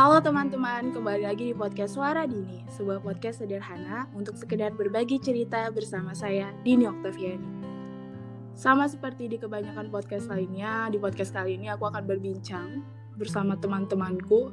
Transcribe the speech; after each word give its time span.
Halo 0.00 0.16
teman-teman, 0.24 0.96
kembali 0.96 1.28
lagi 1.28 1.52
di 1.52 1.54
podcast 1.54 2.00
Suara 2.00 2.24
Dini, 2.24 2.64
sebuah 2.72 3.04
podcast 3.04 3.44
sederhana 3.44 4.08
untuk 4.16 4.32
sekedar 4.32 4.72
berbagi 4.72 5.20
cerita 5.20 5.68
bersama 5.68 6.16
saya, 6.16 6.56
Dini 6.64 6.88
Oktaviani. 6.88 7.44
Sama 8.56 8.88
seperti 8.88 9.28
di 9.28 9.36
kebanyakan 9.36 9.92
podcast 9.92 10.32
lainnya, 10.32 10.88
di 10.88 10.96
podcast 10.96 11.36
kali 11.36 11.60
ini 11.60 11.68
aku 11.68 11.84
akan 11.84 12.08
berbincang 12.08 12.80
bersama 13.20 13.60
teman-temanku. 13.60 14.48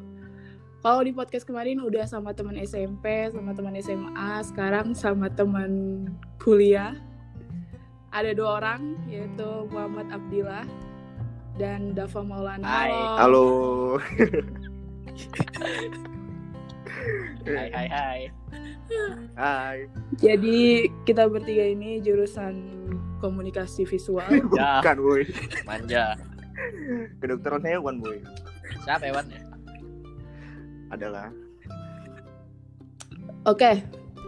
Kalau 0.84 1.00
di 1.08 1.16
podcast 1.16 1.48
kemarin 1.48 1.80
udah 1.80 2.04
sama 2.04 2.36
teman 2.36 2.60
SMP, 2.60 3.32
sama 3.32 3.56
teman 3.56 3.80
SMA, 3.80 4.44
sekarang 4.52 4.92
sama 4.92 5.32
teman 5.32 6.04
kuliah. 6.44 6.92
Ada 8.12 8.36
dua 8.36 8.60
orang, 8.60 9.00
yaitu 9.08 9.48
Muhammad 9.72 10.12
Abdillah 10.12 10.68
dan 11.56 11.96
Dava 11.96 12.20
Maulana. 12.20 12.68
Hai. 12.68 12.92
Halo. 13.16 13.48
Halo. 13.96 14.76
Hai 17.48 17.70
hai 17.72 17.88
hai. 17.88 18.22
Hai. 19.38 19.78
Jadi 20.20 20.92
kita 21.08 21.28
bertiga 21.32 21.64
ini 21.64 22.00
jurusan 22.04 22.56
komunikasi 23.24 23.88
visual. 23.88 24.28
Ya. 24.58 24.82
Bukan, 24.84 24.98
boy. 25.02 25.22
Manja. 25.64 26.16
Kedokteran 27.22 27.64
hewan, 27.66 28.02
boy. 28.02 28.18
Siapa 28.84 29.08
hewannya? 29.10 29.42
Adalah 30.88 31.30
Oke, 33.48 33.80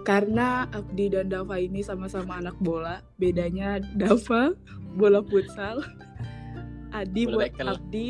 karena 0.08 0.64
Abdi 0.72 1.12
dan 1.12 1.28
Dava 1.28 1.60
ini 1.60 1.84
sama-sama 1.84 2.40
anak 2.40 2.56
bola, 2.64 3.04
bedanya 3.20 3.84
Dava 4.00 4.56
bola 4.96 5.20
futsal, 5.28 5.84
Adi 6.96 7.28
Bola 7.28 7.36
buat 7.36 7.52
bekel. 7.52 7.68
Abdi 7.68 8.08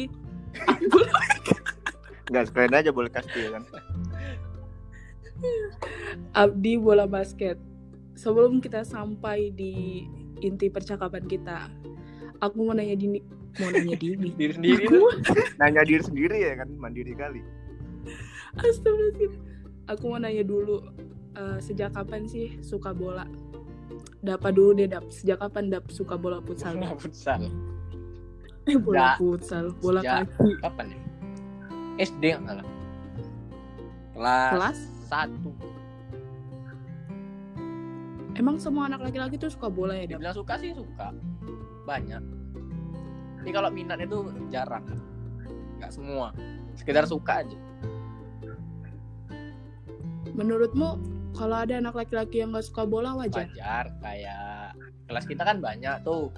bola 0.94 1.20
Enggak, 2.30 2.46
sekalian 2.48 2.74
aja 2.76 2.92
boleh 2.94 3.10
kasih 3.10 3.46
kan. 3.52 3.64
Abdi 6.36 6.78
bola 6.78 7.10
basket. 7.10 7.58
Sebelum 8.14 8.60
kita 8.60 8.84
sampai 8.84 9.50
di 9.50 10.04
inti 10.40 10.68
percakapan 10.68 11.24
kita, 11.24 11.72
aku 12.38 12.68
mau 12.68 12.76
nanya 12.76 12.94
Dini, 12.94 13.24
mau 13.58 13.72
nanya 13.72 13.96
Dini. 14.04 14.30
Diri 14.36 14.54
sendiri 14.54 14.84
Aku, 14.86 15.00
Nanya 15.58 15.82
diri 15.82 16.04
sendiri 16.04 16.38
ya 16.38 16.54
kan, 16.54 16.70
mandiri 16.76 17.16
kali. 17.16 17.40
Astagfirullahaladzim. 18.56 19.32
Aku 19.88 20.04
mau 20.06 20.20
nanya 20.20 20.44
dulu, 20.44 20.84
eh, 21.34 21.58
sejak 21.60 21.96
kapan 21.96 22.28
sih 22.28 22.60
suka 22.60 22.92
bola? 22.92 23.24
Dapa 24.20 24.52
dulu 24.52 24.76
deh, 24.76 24.86
Dap. 24.86 25.08
Sejak 25.08 25.40
kapan 25.40 25.72
Dap 25.72 25.88
suka 25.88 26.20
bola 26.20 26.44
futsal? 26.44 26.76
Bola 26.76 26.94
futsal. 26.94 27.42
Eh, 28.68 28.76
bola 28.76 29.16
futsal, 29.16 29.72
bola 29.80 30.04
sejak- 30.04 30.28
kaki. 30.30 30.52
Kapan 30.60 30.86
ya? 30.92 31.00
SD 32.00 32.24
nggak 32.32 32.56
salah. 32.56 32.68
Kelas, 34.16 34.52
Kelas? 34.56 34.80
satu. 35.12 35.52
Emang 38.40 38.56
semua 38.56 38.88
anak 38.88 39.04
laki-laki 39.04 39.36
tuh 39.36 39.52
suka 39.52 39.68
bola 39.68 40.00
ya? 40.00 40.08
Dibilang 40.08 40.32
suka 40.32 40.56
sih 40.56 40.72
suka. 40.72 41.12
Banyak. 41.84 42.24
Tapi 43.44 43.50
kalau 43.52 43.68
minat 43.68 44.00
itu 44.00 44.32
jarang. 44.48 44.88
Nggak 45.80 45.92
semua. 45.92 46.32
Sekedar 46.80 47.04
suka 47.04 47.44
aja. 47.44 47.60
Menurutmu 50.32 50.96
kalau 51.36 51.68
ada 51.68 51.84
anak 51.84 52.00
laki-laki 52.00 52.40
yang 52.40 52.56
gak 52.56 52.64
suka 52.64 52.88
bola 52.88 53.12
wajar? 53.20 53.44
Wajar. 53.52 53.92
Kayak 54.00 54.76
kelas 55.12 55.26
kita 55.28 55.44
kan 55.44 55.60
banyak 55.60 56.00
tuh 56.08 56.32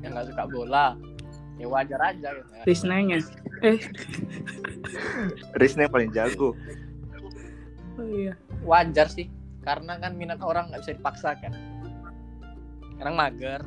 yang 0.00 0.16
nggak 0.16 0.32
suka 0.32 0.44
bola. 0.48 0.96
Ya 1.60 1.66
wajar 1.68 2.00
aja 2.00 2.28
gitu. 2.32 2.50
ya. 2.52 2.62
Risnanya. 2.64 3.18
Eh, 3.62 3.78
Rizna 5.60 5.86
yang 5.86 5.92
paling 5.94 6.10
jago. 6.10 6.56
oh 8.00 8.08
iya. 8.08 8.32
wajar 8.64 9.04
sih 9.06 9.28
karena 9.60 10.00
kan 10.00 10.16
minat 10.16 10.40
orang 10.40 10.72
nggak 10.72 10.80
bisa 10.80 10.96
dipaksakan 10.96 11.52
sekarang 12.96 13.14
mager 13.18 13.60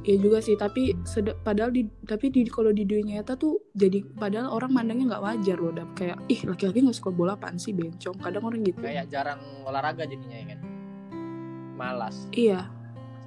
Iya 0.00 0.16
juga 0.16 0.40
sih, 0.40 0.56
tapi 0.56 0.96
padahal 1.44 1.76
di 1.76 1.84
tapi 2.08 2.32
di 2.32 2.48
kalau 2.48 2.72
di 2.72 2.88
dunia 2.88 3.20
nyata 3.20 3.36
tuh 3.36 3.68
jadi 3.76 4.00
padahal 4.16 4.48
orang 4.48 4.72
mandangnya 4.72 5.12
nggak 5.12 5.24
wajar 5.28 5.60
loh, 5.60 5.76
Dap. 5.76 5.92
Kayak 5.92 6.16
ih 6.32 6.40
laki-laki 6.48 6.88
nggak 6.88 6.96
suka 6.96 7.12
bola 7.12 7.36
apaan 7.36 7.60
sih 7.60 7.76
bencong. 7.76 8.16
Kadang 8.16 8.48
orang 8.48 8.64
gitu. 8.64 8.80
kayak 8.80 9.12
jarang 9.12 9.44
olahraga 9.60 10.08
jadinya 10.08 10.40
ya 10.40 10.46
kan 10.56 10.60
malas 11.76 12.16
Iya, 12.32 12.64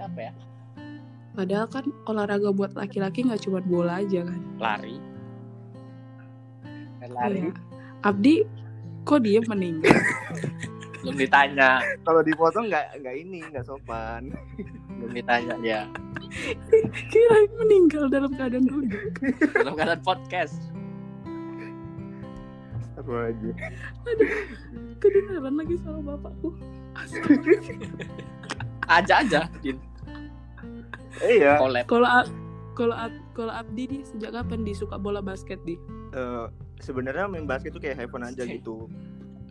siapa 0.01 0.17
ya 0.17 0.33
padahal 1.33 1.65
kan 1.65 1.85
olahraga 2.05 2.49
buat 2.49 2.73
laki-laki 2.73 3.25
nggak 3.25 3.41
cuma 3.41 3.59
bola 3.59 3.99
aja 3.99 4.21
kan. 4.23 4.41
lari 4.57 4.97
Kan 6.99 7.09
lari 7.11 7.39
Iya. 7.43 7.51
Abdi 8.03 8.35
kok 9.03 9.21
dia 9.21 9.39
meninggal? 9.43 9.91
belum 11.03 11.19
ditanya 11.19 11.83
Kalau 12.07 12.23
dipotong 12.23 12.71
nggak 12.71 13.03
nggak 13.03 13.15
ini, 13.17 13.43
nggak 13.51 13.67
sopan. 13.67 14.31
belum 14.99 15.11
ditanya 15.11 15.55
ya 15.59 15.81
Kirain 17.09 17.51
meninggal 17.59 18.07
dalam 18.07 18.31
keadaan 18.31 18.65
duduk. 18.65 19.11
dalam 19.53 19.75
keadaan 19.75 20.01
podcast 20.01 20.57
Apa 22.93 23.29
aja. 23.29 23.49
Kedengaran 24.97 25.59
lagi 25.59 25.75
sama 25.81 26.15
bapakku. 26.15 26.55
aja 28.87 29.13
aja 29.19 29.41
Din. 29.59 29.75
Iya. 31.21 31.61
Kalau 31.85 32.07
Ab- 32.07 32.33
kalau 32.73 32.95
Ab- 32.97 33.21
kalau 33.33 33.53
Abdi 33.53 33.83
nih 33.85 34.01
sejak 34.01 34.33
kapan 34.33 34.65
disuka 34.65 34.97
bola 34.97 35.21
basket 35.21 35.61
di? 35.61 35.77
eh, 36.13 36.45
sebenarnya 36.77 37.29
main 37.29 37.45
basket 37.45 37.73
tuh 37.73 37.81
kayak 37.81 37.97
have 37.99 38.09
fun 38.09 38.25
aja 38.25 38.45
gitu. 38.45 38.89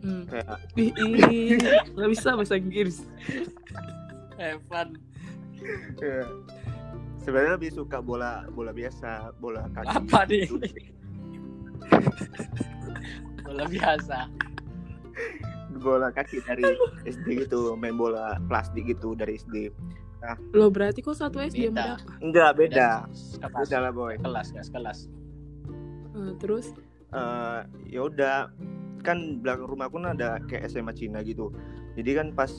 Hmm. 0.03 0.27
Kayak 0.27 0.59
nggak 1.95 2.09
bisa 2.11 2.35
bahasa 2.35 2.55
Inggris. 2.59 3.07
Evan 4.35 4.99
eh, 6.03 6.25
sebenarnya 7.23 7.55
lebih 7.55 7.71
suka 7.71 8.03
bola 8.03 8.43
bola 8.51 8.75
biasa, 8.75 9.31
bola 9.39 9.63
kaki. 9.71 9.87
apa 9.87 10.19
nih 10.27 10.43
gitu. 10.43 10.67
bola 13.43 13.63
biasa 13.67 14.17
Bola 15.73 16.09
kaki 16.09 16.39
dari 16.43 16.63
SD 17.03 17.45
gitu, 17.45 17.73
main 17.75 17.97
bola 17.97 18.37
plastik 18.47 18.87
gitu 18.87 19.13
dari 19.13 19.35
SD. 19.35 19.67
Lo 20.55 20.71
berarti 20.71 21.03
kok 21.03 21.15
satu 21.15 21.39
SD 21.39 21.69
Beda. 21.69 21.99
sama 21.99 22.15
Enggak, 22.23 22.51
beda. 22.55 22.89
kelas. 23.07 23.19
Beda 23.43 23.77
lah, 23.79 23.91
boy. 23.91 24.13
kelas 24.17 24.47
nggak 24.55 24.65
sekelas. 24.65 24.99
Eh, 26.13 26.31
terus? 26.39 26.65
Eh 27.11 27.59
ya 27.89 28.01
udah. 28.03 28.49
Kan 29.03 29.43
belakang 29.43 29.67
rumahku 29.67 29.99
kan 29.99 30.15
ada 30.15 30.39
kayak 30.47 30.71
SMA 30.71 30.95
Cina 30.95 31.19
gitu. 31.21 31.51
Jadi 31.99 32.11
kan 32.15 32.31
pas 32.31 32.49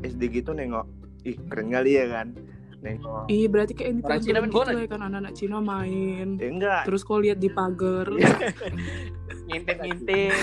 SD 0.00 0.30
gitu 0.30 0.54
nengok 0.54 0.86
ih 1.26 1.34
keren 1.50 1.74
kali 1.74 1.98
ya 1.98 2.06
kan? 2.06 2.38
Nengok. 2.78 3.26
Ih, 3.26 3.50
berarti 3.50 3.74
kayak 3.74 3.88
yang 3.90 3.98
di 3.98 4.04
Orang 4.06 4.22
Cina 4.22 4.38
film 4.38 4.44
main 4.46 4.54
bola 4.54 4.70
gitu 4.70 4.78
ya 4.78 4.86
kan? 4.86 5.00
Anak-anak 5.02 5.32
Cina 5.34 5.58
main. 5.58 6.28
eh 6.38 6.48
enggak. 6.48 6.82
Terus 6.86 7.02
kau 7.02 7.18
lihat 7.18 7.42
di 7.42 7.50
pagar. 7.50 8.06
Iya. 8.14 8.54
ngintip 9.48 9.80
ngintip 9.80 10.36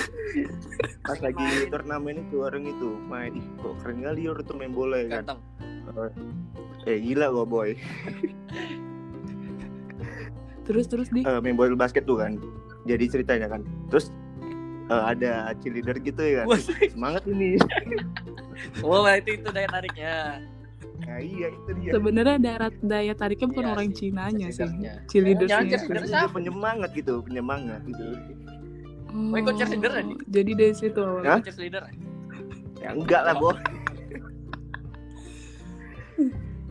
pas 1.05 1.21
lagi 1.21 1.69
turnamen 1.69 2.25
itu 2.25 2.41
orang 2.41 2.65
itu 2.65 2.97
main 3.05 3.37
ih 3.37 3.45
kok 3.61 3.77
keren 3.85 4.01
kali 4.01 4.25
orang 4.25 4.45
tuh 4.49 4.55
main 4.57 4.73
bola 4.73 4.97
ya 4.97 5.21
kan? 5.21 5.23
Ganteng 5.29 5.39
eh 6.85 6.97
gila 6.99 7.29
gua 7.29 7.45
boy 7.45 7.69
Terus 10.65 10.89
terus 10.89 11.07
di 11.09 11.21
Eh, 11.21 11.39
main 11.41 11.53
bola 11.53 11.73
basket 11.75 12.05
tuh 12.05 12.17
kan 12.17 12.41
jadi 12.85 13.05
ceritanya 13.05 13.49
kan 13.49 13.61
terus 13.89 14.09
eh, 14.87 15.03
ada 15.03 15.53
cheerleader 15.57 15.97
gitu 15.99 16.21
ya 16.21 16.45
kan 16.45 16.57
semangat 16.89 17.25
ini 17.25 17.57
oh 18.85 19.05
itu 19.05 19.37
itu 19.37 19.49
daya 19.49 19.69
tariknya 19.69 20.41
nah 20.95 21.19
iya 21.19 21.47
itu 21.53 21.69
dia 21.77 21.91
sebenarnya 21.93 22.37
daya 22.39 22.57
daya 22.79 23.13
tariknya 23.13 23.47
bukan 23.51 23.61
Iya 23.61 23.73
orang 23.73 23.87
sih, 23.89 23.97
Cinanya 24.09 24.47
sih. 24.49 24.65
Cheerleadersnya. 25.05 25.49
Jangan 25.51 25.65
cheerleader. 25.85 26.05
Itu 26.07 26.29
penyemangat 26.33 26.89
gitu 26.93 27.13
penyemangat 27.21 27.81
gitu 27.85 28.05
Oh, 29.15 29.31
Oh, 29.31 29.37
ikut 29.37 29.53
cheerleader 29.55 29.91
ya, 29.91 30.01
Di? 30.03 30.15
Jadi 30.27 30.51
dari 30.55 30.73
situ 30.73 30.99
awalnya. 30.99 31.29
Hah? 31.29 31.39
Coach 31.39 31.59
leader 31.61 31.83
ya 32.79 32.89
enggak 32.93 33.21
lah 33.21 33.33
boy 33.33 33.53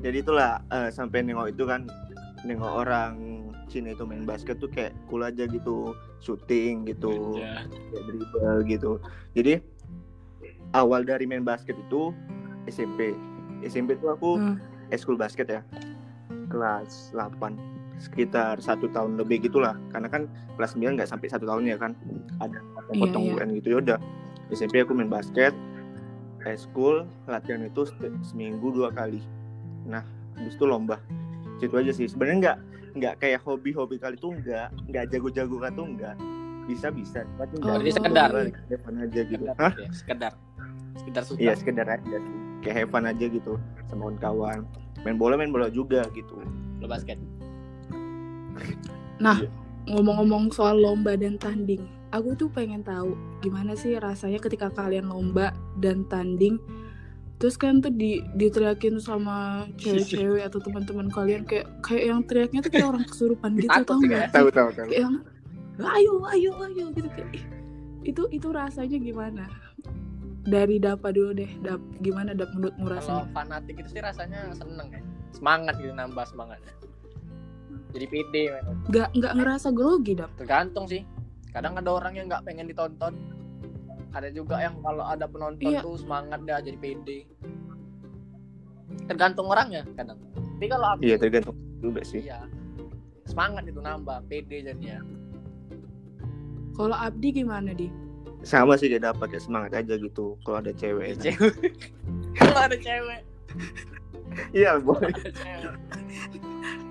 jadi 0.04 0.20
itulah 0.20 0.60
eh, 0.68 0.90
sampai 0.90 1.24
nengok 1.24 1.48
itu 1.48 1.64
kan 1.64 1.88
nengok 2.44 2.72
orang 2.78 3.12
Cina 3.64 3.90
itu 3.90 4.04
main 4.04 4.22
basket 4.22 4.60
tuh 4.60 4.68
kayak 4.68 4.92
cool 5.08 5.24
aja 5.24 5.48
gitu 5.48 5.96
shooting 6.20 6.84
gitu 6.84 7.34
Iya. 7.34 7.64
kayak 7.64 8.04
dribble 8.06 8.58
gitu 8.68 8.90
jadi 9.32 9.64
awal 10.72 11.02
dari 11.02 11.24
main 11.24 11.40
basket 11.42 11.74
itu 11.74 12.12
SMP 12.66 13.16
SMP 13.62 13.96
tuh 13.96 14.12
aku 14.12 14.30
Hmm. 14.36 14.56
eskul 14.90 15.16
basket 15.16 15.48
ya 15.48 15.60
kelas 16.46 17.10
8 17.10 17.56
sekitar 17.96 18.60
satu 18.60 18.90
tahun 18.90 19.16
lebih 19.16 19.40
gitulah 19.42 19.78
karena 19.88 20.06
kan 20.06 20.22
kelas 20.54 20.76
9 20.76 20.94
nggak 20.94 21.08
sampai 21.08 21.26
satu 21.26 21.48
tahun 21.48 21.64
ya 21.64 21.76
kan 21.76 21.96
ada 22.38 22.60
Iya, 22.86 23.00
potong 23.00 23.24
iya. 23.24 23.34
UN 23.40 23.48
gitu 23.56 23.68
ya 23.70 23.78
udah 23.80 23.98
SMP 24.52 24.84
aku 24.84 24.92
main 24.92 25.08
basket 25.08 25.56
eskul 26.44 27.08
latihan 27.24 27.64
itu 27.64 27.88
se- 27.88 27.96
seminggu 28.22 28.68
dua 28.68 28.92
kali 28.92 29.24
nah 29.84 30.02
habis 30.34 30.54
itu 30.54 30.64
lomba 30.64 30.96
itu 31.60 31.75
aja 31.75 31.92
sih 31.92 32.06
sebenarnya 32.08 32.38
nggak 32.40 32.58
nggak 32.94 33.14
kayak 33.19 33.40
hobi-hobi 33.42 33.96
kali 33.96 34.14
tuh 34.16 34.36
nggak 34.36 34.69
nggak 34.90 35.04
jago-jago 35.10 35.56
kan 35.58 35.72
tuh 35.72 35.86
nggak 35.88 36.14
bisa 36.64 36.88
bisa 36.88 37.20
tapi 37.36 37.54
Oh. 37.60 37.76
Berarti 37.76 37.90
sekedar. 37.92 38.28
fun 38.81 38.96
aja 38.96 39.20
gitu 39.22 39.44
sekedar 39.44 39.56
Hah? 39.60 39.72
ya, 39.76 39.88
sekedar 39.92 40.32
sekedar 40.96 41.22
suka 41.22 41.38
iya 41.40 41.52
sekedar 41.52 41.86
aja 41.88 42.16
sih 42.16 42.36
kayak 42.60 42.76
have 42.78 42.90
fun 42.90 43.04
aja 43.04 43.25
gitu 43.26 43.60
sama 43.86 44.12
kawan 44.16 44.64
main 45.04 45.16
bola 45.16 45.36
main 45.36 45.52
bola 45.52 45.69
juga 45.69 46.04
gitu 46.12 46.40
lo 46.80 46.87
basket 46.87 47.20
Nah, 49.14 49.38
Iya. 49.38 49.50
ngomong-ngomong 49.90 50.50
soal 50.50 50.78
lomba 50.78 51.14
dan 51.14 51.34
tanding, 51.37 51.82
aku 52.10 52.34
tuh 52.34 52.50
pengen 52.50 52.82
tahu 52.82 53.14
gimana 53.38 53.75
sih 53.75 53.94
rasanya 53.94 54.38
ketika 54.38 54.70
kalian 54.70 55.06
lomba 55.06 55.50
dan 55.78 56.06
tanding. 56.06 56.58
Terus 57.34 57.58
kan 57.58 57.82
tuh 57.82 57.90
di 57.90 58.22
diteriakin 58.38 59.02
sama 59.02 59.66
cewek-cewek 59.76 60.46
atau 60.46 60.62
teman-teman 60.62 61.10
kalian 61.10 61.42
kayak 61.44 61.66
kayak 61.82 62.04
yang 62.14 62.20
teriaknya 62.25 62.60
tuh 62.62 62.70
kayak 62.72 62.88
orang 62.94 63.04
kesurupan 63.04 63.50
gitu 63.60 63.81
tau 63.84 63.98
nggak? 64.00 64.31
tahu 64.32 64.48
tahu 64.54 64.69
tahu 64.72 64.86
Kayak 64.88 65.02
yang 65.02 65.14
ayo 65.82 66.12
ayo 66.31 66.50
ayo 66.64 66.84
gitu 66.94 67.08
kayak 67.10 67.31
itu 68.06 68.22
itu 68.31 68.48
rasanya 68.54 68.98
gimana? 69.00 69.44
Dari 70.44 70.76
Dapa 70.76 71.08
dulu 71.08 71.32
deh, 71.32 71.48
Dap 71.64 71.81
gimana 72.04 72.36
Dap 72.36 72.52
menurutmu 72.52 72.84
kalau 72.84 72.96
rasanya? 73.00 73.25
fanatik 73.32 73.75
itu 73.80 73.88
sih 73.96 74.02
rasanya 74.04 74.52
seneng 74.52 74.88
ya 74.92 75.00
semangat 75.32 75.75
gitu 75.80 75.90
nambah 75.90 76.25
semangatnya 76.28 76.72
jadi 77.90 78.06
pede. 78.10 78.42
Gak 78.90 79.14
nggak 79.14 79.32
ngerasa 79.38 79.69
grogi 79.70 80.12
Dap? 80.14 80.30
tergantung 80.37 80.84
sih 80.87 81.02
kadang 81.50 81.78
ada 81.78 81.90
orang 81.90 82.14
yang 82.14 82.26
nggak 82.26 82.42
pengen 82.44 82.66
ditonton 82.66 83.14
ada 84.14 84.28
juga 84.31 84.62
yang 84.62 84.78
kalau 84.81 85.02
ada 85.05 85.26
penonton 85.26 85.75
Iya. 85.75 85.82
tuh 85.82 85.99
semangat 85.99 86.40
dah 86.46 86.62
jadi 86.62 86.78
pede. 86.78 87.26
Tergantung 89.11 89.50
orangnya 89.50 89.82
kadang. 89.99 90.16
Tapi 90.32 90.66
kalau 90.70 90.87
aku 90.94 91.00
iya 91.02 91.16
tergantung 91.19 91.58
juga 91.82 92.00
sih. 92.06 92.22
Iya. 92.22 92.46
Semangat 93.26 93.66
itu 93.66 93.82
nambah 93.82 94.22
pede 94.31 94.62
jadinya. 94.62 95.02
Kalau 96.75 96.94
Abdi 96.94 97.28
gimana 97.43 97.75
di? 97.75 97.90
sama 98.44 98.76
sih 98.76 98.93
kayak 98.93 99.08
dapat 99.08 99.32
kayak 99.32 99.40
semangat 99.40 99.72
aja 99.72 99.96
gitu 99.96 100.37
kalau 100.44 100.61
ada 100.61 100.69
cewek. 100.76 101.16
Kan. 101.16 101.32
cewek. 101.32 101.55
Kalau 102.38 102.61
ada 102.61 102.76
cewek. 102.76 103.22
Iya 104.52 104.82
boy. 104.84 105.08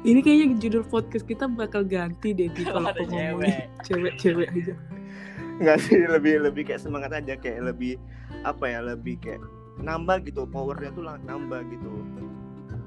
Ini 0.02 0.20
kayaknya 0.24 0.58
judul 0.58 0.84
podcast 0.88 1.30
kita 1.30 1.46
bakal 1.46 1.86
ganti 1.86 2.34
deh 2.34 2.50
di 2.52 2.64
kalau 2.66 2.90
ada 2.90 3.06
cewek. 3.06 3.70
cewek-cewek 3.86 4.48
aja. 4.50 4.74
Nggak 5.56 5.78
sih 5.80 6.02
lebih 6.14 6.42
lebih 6.42 6.64
kayak 6.64 6.80
semangat 6.80 7.14
aja 7.14 7.36
kayak 7.36 7.62
lebih 7.66 7.98
apa 8.44 8.66
ya 8.66 8.80
lebih 8.82 9.18
kayak 9.18 9.42
nambah 9.76 10.22
gitu 10.24 10.46
powernya 10.46 10.92
tuh 10.92 11.04
lah 11.04 11.18
nambah 11.20 11.62
gitu. 11.68 11.90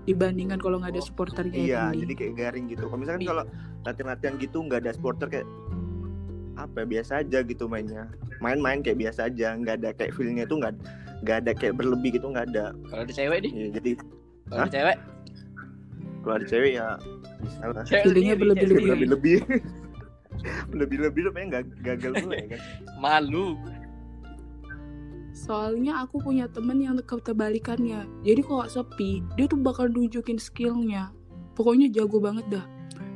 Dibandingkan 0.04 0.58
kalau 0.58 0.78
nggak 0.78 0.94
ada 0.94 1.02
Oh, 1.02 1.04
supporternya 1.04 1.54
iya 1.56 1.82
ini. 1.90 2.06
jadi 2.06 2.12
kayak 2.14 2.34
garing 2.36 2.66
gitu. 2.68 2.86
Kalau 2.86 2.94
misalkan 2.96 3.22
Iya. 3.22 3.28
kalau 3.28 3.44
latihan-latihan 3.82 4.34
gitu 4.38 4.58
nggak 4.62 4.80
ada 4.80 4.90
supporter 4.92 5.26
kayak 5.28 5.48
apa 6.56 6.76
ya, 6.78 6.86
biasa 6.88 7.12
aja 7.20 7.38
gitu 7.42 7.66
mainnya. 7.66 8.06
Main-main 8.38 8.80
kayak 8.80 8.98
biasa 8.98 9.28
aja 9.28 9.52
nggak 9.52 9.82
ada 9.82 9.90
kayak 9.92 10.14
feelnya 10.14 10.46
tuh 10.46 10.62
nggak 10.62 10.74
nggak 11.20 11.36
ada 11.42 11.52
kayak 11.52 11.74
berlebih 11.74 12.10
gitu 12.14 12.26
nggak 12.28 12.46
ada. 12.48 12.70
Kalau 12.86 13.02
ada 13.02 13.12
cewek 13.12 13.38
di 13.42 13.48
Iya, 13.50 13.68
jadi 13.74 13.90
kalau 14.46 14.62
ada 14.62 14.70
cewek? 14.70 14.96
Kalau 16.22 16.34
ada 16.34 16.46
cewek 16.46 16.72
ya 16.72 16.86
bisa 17.36 17.64
lah. 17.66 17.84
Feelingnya 17.84 18.36
berlebih-lebih. 18.36 19.38
Lebih-lebih 20.72 21.30
pengen 21.34 21.48
gak 21.52 21.64
gagal 21.82 22.12
dulu 22.22 22.34
ya 22.34 22.46
kan 22.56 22.60
malu 23.04 23.58
Soalnya 25.36 26.00
aku 26.00 26.16
punya 26.24 26.48
temen 26.48 26.80
yang 26.80 26.96
kebalikannya. 27.04 28.08
Jadi 28.24 28.40
kalau 28.40 28.64
sepi, 28.72 29.20
dia 29.36 29.44
tuh 29.44 29.60
bakal 29.60 29.92
nunjukin 29.92 30.40
skillnya. 30.40 31.12
Pokoknya 31.52 31.92
jago 31.92 32.24
banget 32.24 32.48
dah. 32.48 32.64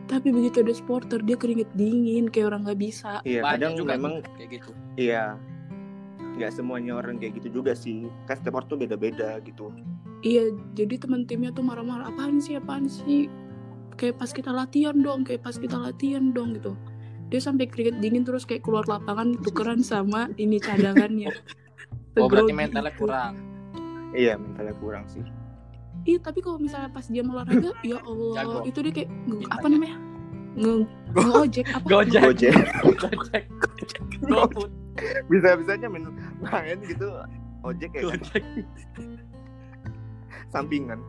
Tapi 0.04 0.28
begitu 0.28 0.60
ada 0.60 0.76
supporter, 0.76 1.24
dia 1.24 1.40
keringet 1.40 1.72
dingin 1.72 2.28
kayak 2.28 2.52
orang 2.52 2.68
nggak 2.68 2.76
bisa. 2.76 3.24
iya 3.24 3.40
banyak 3.40 3.56
kadang 3.56 3.72
juga 3.72 3.90
memang 3.96 4.14
kayak 4.36 4.50
gitu 4.52 4.70
iya 5.00 5.38
nggak 6.36 6.52
semuanya 6.52 6.98
orang 6.98 7.16
kayak 7.16 7.40
gitu 7.40 7.62
juga 7.62 7.72
sih 7.72 8.10
kan 8.28 8.36
orang 8.42 8.68
tuh 8.68 8.78
beda-beda 8.80 9.40
gitu 9.46 9.72
Iya, 10.20 10.52
jadi 10.76 11.00
temen 11.00 11.24
timnya 11.24 11.48
tuh 11.48 11.64
marah-marah. 11.64 12.12
Apaan 12.12 12.44
sih, 12.44 12.52
apaan 12.52 12.84
sih? 12.84 13.32
Kayak 13.96 14.20
pas 14.20 14.28
kita 14.28 14.52
latihan 14.52 14.92
dong, 14.92 15.24
kayak 15.24 15.40
pas 15.40 15.56
kita 15.56 15.80
latihan 15.80 16.28
dong 16.36 16.52
gitu. 16.52 16.76
Dia 17.30 17.40
sampai 17.40 17.70
keringet 17.70 18.02
dingin 18.02 18.26
terus 18.26 18.42
kayak 18.42 18.66
keluar 18.66 18.82
lapangan 18.84 19.38
tukeran 19.38 19.80
sama 19.80 20.28
ini 20.36 20.58
cadangannya. 20.58 21.30
oh 22.18 22.26
berarti 22.26 22.52
mentalnya 22.52 22.90
itu. 22.90 23.00
kurang 23.00 23.32
iya 24.10 24.34
mentalnya 24.34 24.74
kurang 24.78 25.04
sih 25.06 25.22
Iya, 26.00 26.16
tapi 26.16 26.40
kalau 26.40 26.56
misalnya 26.56 26.88
pas 26.88 27.04
dia 27.12 27.20
mau 27.20 27.36
olahraga, 27.36 27.76
ya 27.84 28.00
Allah, 28.00 28.32
Jago. 28.32 28.58
itu 28.64 28.78
dia 28.88 28.92
kayak 28.94 29.10
nge- 29.28 29.50
apa 29.52 29.66
namanya? 29.68 29.96
Nge 30.56 30.72
ngojek 31.12 31.66
apa? 31.76 31.84
gojek 31.84 32.22
Gojek 32.24 32.54
gojek 32.80 33.44
GoFood 34.24 34.72
bisa 35.28 35.48
bisanya 35.60 35.86
main 35.92 36.08
main 36.40 36.78
gitu 36.80 37.04
ojek 37.60 37.90
ya 37.92 38.00
kan? 38.00 38.16
gojek 38.16 38.44
sampingan 40.48 41.00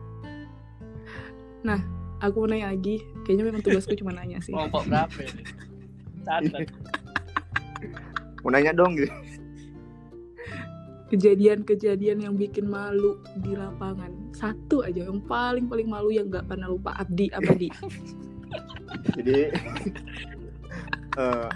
Aku 2.22 2.46
mau 2.46 2.54
nanya 2.54 2.70
lagi. 2.70 3.02
Kayaknya 3.26 3.44
memang 3.50 3.62
tugasku 3.66 3.98
cuma 3.98 4.14
nanya 4.14 4.38
sih. 4.38 4.54
kelompok 4.54 4.86
berapa 4.86 5.18
ini 5.26 5.42
catat 6.26 6.66
mau 8.42 8.50
nanya 8.50 8.72
dong 8.74 8.98
gitu 8.98 9.12
Kejadian-kejadian 11.12 12.24
yang 12.24 12.40
bikin 12.40 12.72
malu 12.72 13.20
di 13.44 13.52
lapangan. 13.52 14.32
Satu 14.32 14.80
aja 14.80 15.04
yang 15.04 15.20
paling 15.28 15.68
paling 15.68 15.84
malu 15.84 16.08
yang 16.08 16.32
nggak 16.32 16.48
pernah 16.48 16.72
lupa 16.72 16.96
Abdi 16.96 17.28
apa 17.36 17.52
di? 17.52 17.68
jadi 19.16 19.52
eh, 21.22 21.48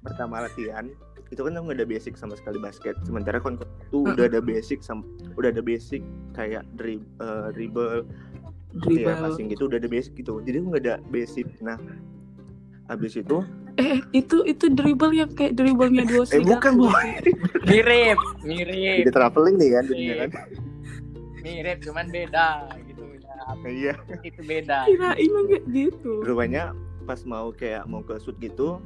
pertama 0.00 0.44
latihan 0.44 0.88
itu 1.30 1.40
kan 1.46 1.54
nggak 1.54 1.78
ada 1.78 1.86
basic 1.86 2.18
sama 2.18 2.34
sekali 2.34 2.58
basket 2.58 2.98
sementara 3.06 3.38
kon 3.38 3.54
tuh 3.56 4.02
udah 4.02 4.26
ada 4.26 4.42
basic 4.42 4.82
sama 4.82 5.06
udah 5.38 5.54
ada 5.54 5.62
basic 5.62 6.02
kayak 6.34 6.66
drib, 6.74 7.06
eh, 7.22 7.48
dribble 7.54 7.86
ya 7.86 8.02
Dribble. 8.70 9.18
passing 9.18 9.46
gitu 9.50 9.66
udah 9.66 9.78
ada 9.78 9.90
basic 9.90 10.12
gitu 10.18 10.42
jadi 10.42 10.58
nggak 10.62 10.82
ada 10.86 10.94
basic 11.10 11.46
nah 11.62 11.78
habis 12.90 13.14
itu 13.14 13.46
Eh, 13.76 14.00
itu 14.12 14.42
itu 14.42 14.66
dribble 14.68 15.12
yang 15.12 15.30
kayak 15.30 15.54
dribblenya 15.54 16.02
dua 16.04 16.24
eh 16.26 16.40
bukan 16.40 16.72
boy 16.76 16.90
mirip 17.64 18.18
mirip. 18.40 19.04
Jadi 19.04 19.10
traveling 19.10 19.56
nih 19.56 19.70
kan 19.70 19.84
Iya. 19.86 20.14
kan 20.26 20.30
mirip 21.40 21.76
cuman 21.80 22.06
beda 22.08 22.48
gitu. 22.82 23.02
Ya 23.62 23.68
iya. 23.68 23.94
Itu 24.20 24.40
beda. 24.42 24.84
Kirain 24.86 25.30
nggak 25.46 25.62
gitu. 25.68 26.12
rupanya 26.22 26.72
pas 27.04 27.20
mau 27.24 27.50
kayak 27.50 27.84
mau 27.84 28.00
ke 28.00 28.18
shoot 28.18 28.36
gitu 28.38 28.78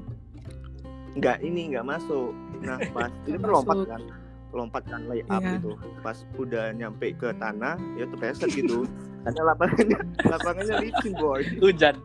nggak 1.15 1.41
ini 1.41 1.73
nggak 1.73 1.85
masuk. 1.85 2.31
Nah 2.61 2.79
pas 2.91 3.11
ini 3.29 3.39
lompat 3.39 3.77
masuk. 3.77 3.89
kan 3.89 4.03
lompat 4.51 4.83
kan 4.87 5.01
lay 5.07 5.23
up 5.29 5.39
Iya. 5.39 5.59
gitu. 5.59 5.71
Pas 6.01 6.19
udah 6.35 6.71
nyampe 6.73 7.11
ke 7.13 7.31
tanah 7.37 7.75
ya 7.95 8.05
tuh 8.07 8.17
preset 8.17 8.51
gitu. 8.59 8.87
Karena 9.23 9.41
lapangannya 9.51 9.99
lapangannya 10.23 10.75
licin 10.83 11.13
boy. 11.17 11.41
Hujan. 11.59 11.97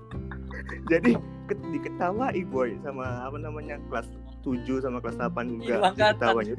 Jadi 0.88 1.13
diketawain 1.70 2.46
boy 2.48 2.70
sama 2.82 3.06
apa 3.22 3.38
namanya 3.38 3.76
kelas 3.88 4.08
7 4.42 4.66
sama 4.80 4.98
kelas 5.00 5.18
8 5.18 5.36
juga 5.52 5.76
diketawanya 5.92 6.54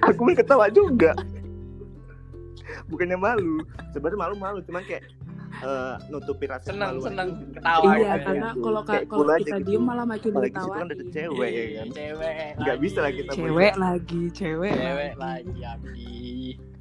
aku 0.00 0.20
pun 0.20 0.34
ketawa 0.34 0.66
juga 0.68 1.12
bukannya 2.88 3.16
malu 3.16 3.60
sebenarnya 3.90 4.18
malu 4.18 4.34
malu 4.34 4.58
cuman 4.64 4.82
kayak 4.82 5.04
eh, 5.60 5.94
nutupi 6.08 6.48
rasa 6.48 6.72
Seneng, 6.72 6.96
malu 6.96 7.00
seneng. 7.04 7.28
aja. 7.28 7.44
Ketawa 7.52 7.84
Iya, 7.84 7.92
aja 8.08 8.16
karena 8.24 8.48
gitu. 8.48 8.60
kalau 8.62 8.80
Kayak 8.82 9.04
kalau 9.06 9.24
aja 9.28 9.38
kita 9.38 9.52
gitu. 9.54 9.66
diem 9.68 9.82
malah 9.82 10.06
makin 10.08 10.30
apalagi 10.32 10.54
situ 10.54 10.70
kan 10.72 10.86
ada 10.86 11.04
cewek 11.06 11.50
ya 11.50 11.64
kan 11.74 11.86
cewek 11.92 12.32
nggak 12.56 12.68
lagi. 12.72 12.82
bisa 12.82 12.98
lah 12.98 13.12
kita 13.12 13.30
Cewek 13.32 13.74
lagi, 13.76 14.22
cewek. 14.32 14.72
cewek 14.72 15.12
lagi. 15.14 15.52
lagi 15.60 16.71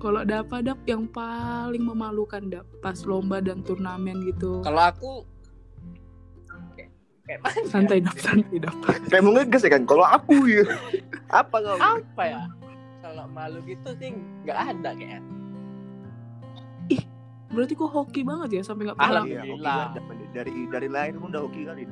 Kalau 0.00 0.24
dapat 0.24 0.60
dap 0.64 0.80
yang 0.88 1.04
paling 1.04 1.84
memalukan 1.84 2.48
dap 2.48 2.64
pas 2.80 2.96
lomba 3.04 3.44
dan 3.44 3.60
turnamen 3.60 4.24
gitu. 4.24 4.64
kalau 4.64 4.88
aku 4.88 5.12
kayak 6.72 6.90
kayak 7.28 7.40
Santai 7.68 8.00
dap, 8.00 8.16
santai 8.16 8.56
dap. 8.56 8.72
kayak 9.12 9.22
mau 9.22 9.36
ngegas 9.36 9.62
ya 9.62 9.70
kan 9.76 9.84
kalau 9.84 10.08
aku 10.08 10.48
ya 10.48 10.64
apa 11.28 11.56
kau 11.60 11.76
apa 11.76 12.22
ya 12.24 12.42
kalau 13.04 13.28
malu 13.28 13.60
gitu 13.68 13.92
sih 14.00 14.16
nggak 14.48 14.58
ada 14.72 14.96
kayaknya 14.96 15.20
Berarti 17.50 17.74
kok 17.74 17.90
hoki 17.90 18.22
banget 18.22 18.48
ya 18.54 18.62
sampai 18.62 18.86
nggak 18.86 18.98
pernah. 18.98 19.26
Alhamdulillah. 19.26 19.78
Iya, 19.90 19.98
hoki 19.98 20.00
banget. 20.06 20.30
dari 20.30 20.52
dari 20.70 20.86
lahir 20.86 21.14
pun 21.18 21.34
udah 21.34 21.42
hoki 21.42 21.66
kali 21.66 21.82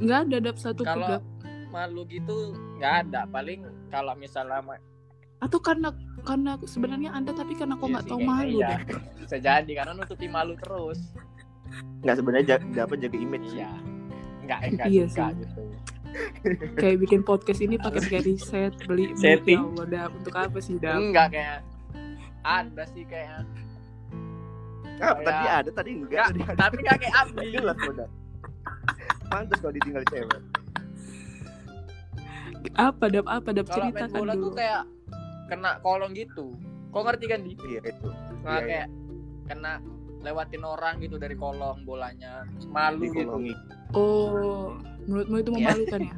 Nggak 0.00 0.18
ada 0.24 0.36
dap 0.40 0.56
satu 0.56 0.80
pun, 0.80 0.88
kalau 0.88 1.20
malu 1.68 2.02
gitu 2.08 2.56
nggak 2.80 2.94
ada 3.04 3.28
paling 3.28 3.68
kalau 3.92 4.16
misalnya 4.16 4.64
Atau 5.44 5.60
karena 5.60 5.92
karena 6.22 6.56
sebenarnya 6.58 7.12
anda 7.12 7.30
tapi 7.30 7.52
karena 7.52 7.76
kok 7.76 7.84
Iya 7.84 7.92
nggak 7.92 8.02
sih, 8.02 8.10
tahu 8.10 8.20
malu 8.22 8.56
iya. 8.56 8.68
deh. 8.72 8.80
bisa 9.20 9.36
jadi 9.38 9.72
karena 9.74 9.92
nutupi 9.92 10.26
malu 10.26 10.56
terus 10.56 11.00
nggak 12.00 12.16
sebenarnya 12.16 12.46
dapat 12.72 12.96
jaga 12.98 13.18
image 13.18 13.48
iya 13.50 13.68
nggak 14.42 14.58
enggak 14.66 14.86
Iya 14.86 15.04
juga 15.06 15.24
sih. 15.26 15.36
gitu 15.38 15.62
Kayak 16.78 16.96
bikin 17.00 17.20
podcast 17.22 17.60
ini 17.60 17.74
pakai 17.76 18.00
kayak 18.08 18.24
riset, 18.24 18.72
beli 18.84 19.10
mic, 19.10 19.18
Setting. 19.18 19.58
ya 19.58 19.66
Allah 19.66 19.86
dap. 19.86 20.10
Untuk 20.14 20.34
apa 20.34 20.58
sih 20.58 20.76
dap? 20.78 20.96
enggak 20.96 21.26
kayak 21.30 21.58
ada 22.42 22.84
sih 22.88 23.04
kayak 23.04 23.44
Ah, 24.94 25.10
Kayak- 25.10 25.26
tadi 25.26 25.46
ada, 25.50 25.70
tadi 25.72 25.90
enggak. 25.92 26.26
Enggak, 26.30 26.30
Tadi 26.30 26.40
ada. 26.46 26.60
tapi 26.62 26.76
gak 26.80 26.96
kayak 26.96 27.14
Abdi. 27.18 27.46
Jelas 27.50 27.78
udah. 27.84 28.08
Pantes 29.26 29.58
kalau 29.58 29.74
ditinggal 29.74 30.04
cewek. 30.06 30.40
Apa 32.74 33.04
dap 33.08 33.26
apa 33.26 33.48
dap 33.50 33.66
Kalau 33.66 33.76
main 33.76 33.92
ceritakan 33.92 34.10
bola 34.14 34.32
dulu. 34.32 34.44
tuh 34.44 34.52
kayak 34.54 34.82
kena 35.46 35.78
kolong 35.80 36.12
gitu. 36.12 36.56
Kau 36.90 37.02
ngerti 37.02 37.24
kan 37.26 37.40
di? 37.42 37.52
Iya 37.58 37.80
itu. 37.84 38.08
Nah, 38.42 38.58
Iya, 38.58 38.66
kayak 38.66 38.88
kena 39.44 39.72
lewatin 40.20 40.62
orang 40.62 40.94
gitu 40.98 41.16
dari 41.16 41.36
kolong 41.36 41.84
bolanya. 41.84 42.48
Malu 42.66 43.10
gitu. 43.10 43.34
Oh, 43.92 44.72
menurutmu 45.04 45.36
itu 45.38 45.50
Iya. 45.52 45.56
memalukan 45.60 46.00
ya? 46.00 46.14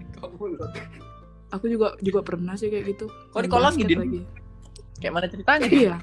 Aku 1.55 1.71
juga 1.71 1.95
juga 2.01 2.21
pernah 2.23 2.55
sih 2.55 2.69
kayak 2.69 2.85
gitu. 2.91 3.07
Kok 3.07 3.39
Main 3.39 3.45
dikolongi, 3.47 3.75
basket 3.79 3.89
Din? 3.89 3.99
lagi. 4.03 4.21
Kayak 4.99 5.13
mana 5.13 5.27
ceritanya? 5.29 5.67
Di? 5.67 5.77
Iya. 5.79 5.97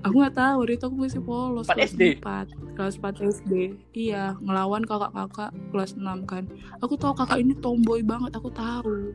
aku 0.00 0.14
nggak 0.16 0.32
tahu, 0.32 0.54
waktu 0.64 0.72
itu 0.74 0.84
aku 0.88 0.96
masih 0.96 1.20
polos. 1.20 1.66
4 1.68 1.76
kelas 1.76 1.92
SD? 1.92 2.02
4, 2.24 2.48
kelas 2.72 2.94
4 2.96 3.14
SD. 3.20 3.52
Iya, 3.92 4.24
ngelawan 4.40 4.82
kakak-kakak 4.88 5.50
kelas 5.68 5.92
6 5.92 6.24
kan. 6.24 6.48
Aku 6.80 6.96
tahu 6.96 7.12
kakak 7.12 7.36
ini 7.36 7.52
tomboy 7.52 8.00
banget, 8.00 8.32
aku 8.32 8.48
tahu. 8.48 9.12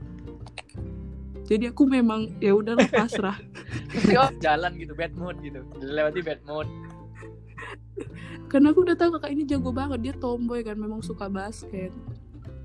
Jadi 1.45 1.69
aku 1.69 1.85
memang 1.85 2.33
ya 2.39 2.51
udahlah 2.51 2.85
pasrah. 2.87 3.37
Jalan 4.39 4.71
gitu, 4.75 4.93
bad 4.93 5.13
mood 5.13 5.37
gitu. 5.39 5.61
Lewati 5.77 6.19
bad 6.19 6.41
mood. 6.43 6.65
Karena 8.47 8.71
aku 8.71 8.81
udah 8.81 8.93
tahu 8.93 9.15
kakak 9.15 9.31
ini 9.31 9.43
jago 9.43 9.69
banget, 9.69 9.99
dia 10.01 10.13
tomboy 10.13 10.61
kan, 10.61 10.75
memang 10.75 10.99
suka 10.99 11.25
basket. 11.27 11.93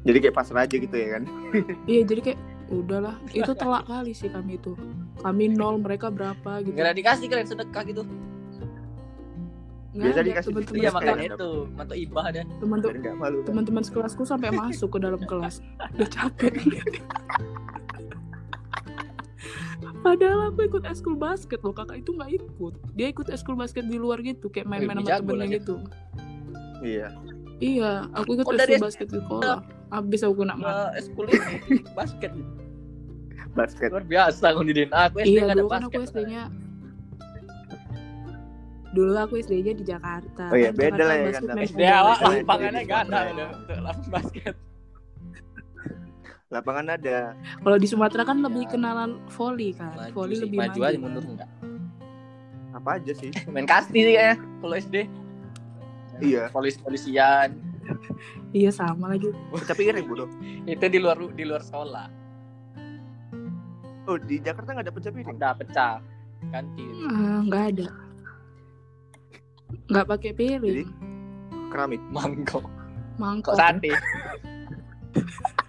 Jadi 0.01 0.17
kayak 0.19 0.33
pasrah 0.35 0.65
aja 0.65 0.77
gitu 0.77 0.93
ya 0.93 1.19
kan. 1.19 1.23
Iya, 1.91 2.03
jadi 2.05 2.21
kayak 2.23 2.41
udahlah, 2.71 3.17
itu 3.31 3.53
telak 3.53 3.85
kali 3.85 4.13
sih 4.13 4.29
kami 4.29 4.57
itu. 4.57 4.73
Kami 5.19 5.51
nol, 5.51 5.77
mereka 5.77 6.09
berapa 6.09 6.63
gitu. 6.63 6.73
Gak 6.73 6.87
ada 6.87 6.95
dikasih 6.95 7.27
kalian 7.27 7.47
sedekah 7.47 7.85
gitu. 7.85 8.03
Nggak 9.91 10.07
Biasa 10.07 10.15
ada, 10.15 10.23
dikasih 10.25 10.49
teman-teman 10.49 10.71
Iya 10.71 10.81
Terus 10.81 10.95
makanya 10.95 11.17
kayak- 11.19 11.35
itu, 11.35 11.51
mantu 11.75 11.95
ibah 11.99 12.27
dan 12.31 12.47
teman-teman 12.57 12.95
kan. 13.03 13.33
teman-teman 13.43 13.83
sekelasku 13.83 14.23
sampai 14.23 14.49
masuk 14.55 14.89
ke 14.89 14.99
dalam 15.01 15.19
kelas 15.21 15.55
udah 15.91 16.09
capek 16.09 16.53
padahal 20.01 20.49
aku 20.49 20.61
ikut 20.65 20.83
eskul 20.85 21.15
basket 21.15 21.61
loh 21.61 21.71
kakak 21.71 22.01
itu 22.01 22.11
nggak 22.11 22.31
ikut 22.35 22.75
dia 22.93 23.07
ikut 23.09 23.29
eskul 23.29 23.55
basket 23.55 23.85
di 23.85 23.97
luar 23.97 24.21
gitu 24.21 24.49
kayak 24.49 24.65
main-main 24.65 25.01
sama 25.01 25.21
temennya 25.21 25.49
gitu 25.59 25.75
Iya. 26.81 27.13
iya 27.61 28.09
aku 28.11 28.35
ikut 28.35 28.47
Oh, 28.47 28.57
eskul 28.57 28.81
basket 28.81 29.07
di 29.07 29.19
sekolah 29.21 29.59
abis 29.91 30.21
aku 30.23 30.35
kena 30.39 30.55
marah 30.55 30.89
uh, 30.89 30.91
eskul 30.95 31.27
ini 31.27 31.85
basket. 31.99 32.33
Basket. 33.51 33.91
Luar 33.91 34.07
biasa 34.07 34.55
kau 34.55 34.63
di 34.63 34.87
Aku 34.87 35.17
SD 35.19 35.27
iya 35.29 35.43
ada 35.45 35.59
dulu 35.59 35.69
kan 35.69 35.83
basket. 35.83 35.91
aku 35.91 36.01
SD-nya 36.07 36.43
dulu 38.91 39.13
aku 39.15 39.35
SD-nya 39.39 39.73
di 39.75 39.85
Jakarta 39.85 40.45
Oh 40.51 40.57
iya, 40.57 40.71
Kan 40.71 40.79
beda 40.79 41.03
lah 41.05 41.17
ya 41.17 41.29
kan, 41.31 41.43
main 41.49 41.67
SD 41.67 41.81
Iya, 41.81 41.95
awak 41.97 42.17
iya, 42.17 42.27
iya, 42.27 42.39
lapangannya 42.39 42.81
iya, 42.81 42.89
gak 42.89 43.01
ada 43.05 43.19
iya. 43.19 43.31
udah 43.31 43.47
untuk 43.51 43.79
lapangan 43.81 44.11
basket. 44.11 44.55
Lapangan 46.51 46.99
ada. 46.99 47.39
kalau 47.63 47.79
di 47.79 47.87
Sumatera 47.87 48.27
kan 48.27 48.43
Iya. 48.43 48.45
lebih 48.51 48.65
kenalan 48.75 49.23
volley 49.31 49.71
kan 49.71 49.95
Maju 49.95 50.13
volley 50.13 50.35
sih, 50.35 50.43
lebih 50.45 50.59
maju 50.59 50.71
maju 50.71 50.81
aja 50.83 50.91
kan. 50.91 51.03
mundur 51.03 51.25
enggak. 51.25 51.51
Apa 52.75 52.89
aja 52.99 53.13
sih? 53.15 53.31
Main 53.55 53.67
kasti 53.71 53.99
sih 54.03 54.13
kayaknya 54.19 54.37
kalau 54.59 54.75
SD. 54.75 54.97
Iya. 56.21 56.43
Polis 56.51 56.75
polisian. 56.77 57.55
iya 58.59 58.71
sama 58.75 59.15
lagi 59.15 59.31
Pecah 59.55 59.79
piring 59.79 60.07
bodoh. 60.11 60.29
Itu 60.67 60.87
di 60.91 60.99
luar 60.99 61.17
di 61.33 61.45
luar 61.47 61.63
sekolah. 61.63 62.07
Oh 64.11 64.19
di 64.19 64.43
Jakarta 64.43 64.75
nggak 64.75 64.87
ada 64.91 64.95
pecah 64.95 65.13
piring. 65.15 65.37
Udah 65.39 65.53
pecah. 65.55 65.95
Ganti. 66.51 66.85
Ah, 67.07 67.41
nggak 67.47 67.65
ada 67.79 67.89
nggak 69.91 70.07
pakai 70.07 70.31
piring 70.35 70.63
Jadi? 70.63 70.85
Keramik. 71.71 72.03
Mangkok. 72.11 72.65
mangkok 73.19 73.55
Kok 73.55 73.59
sate. 73.59 73.91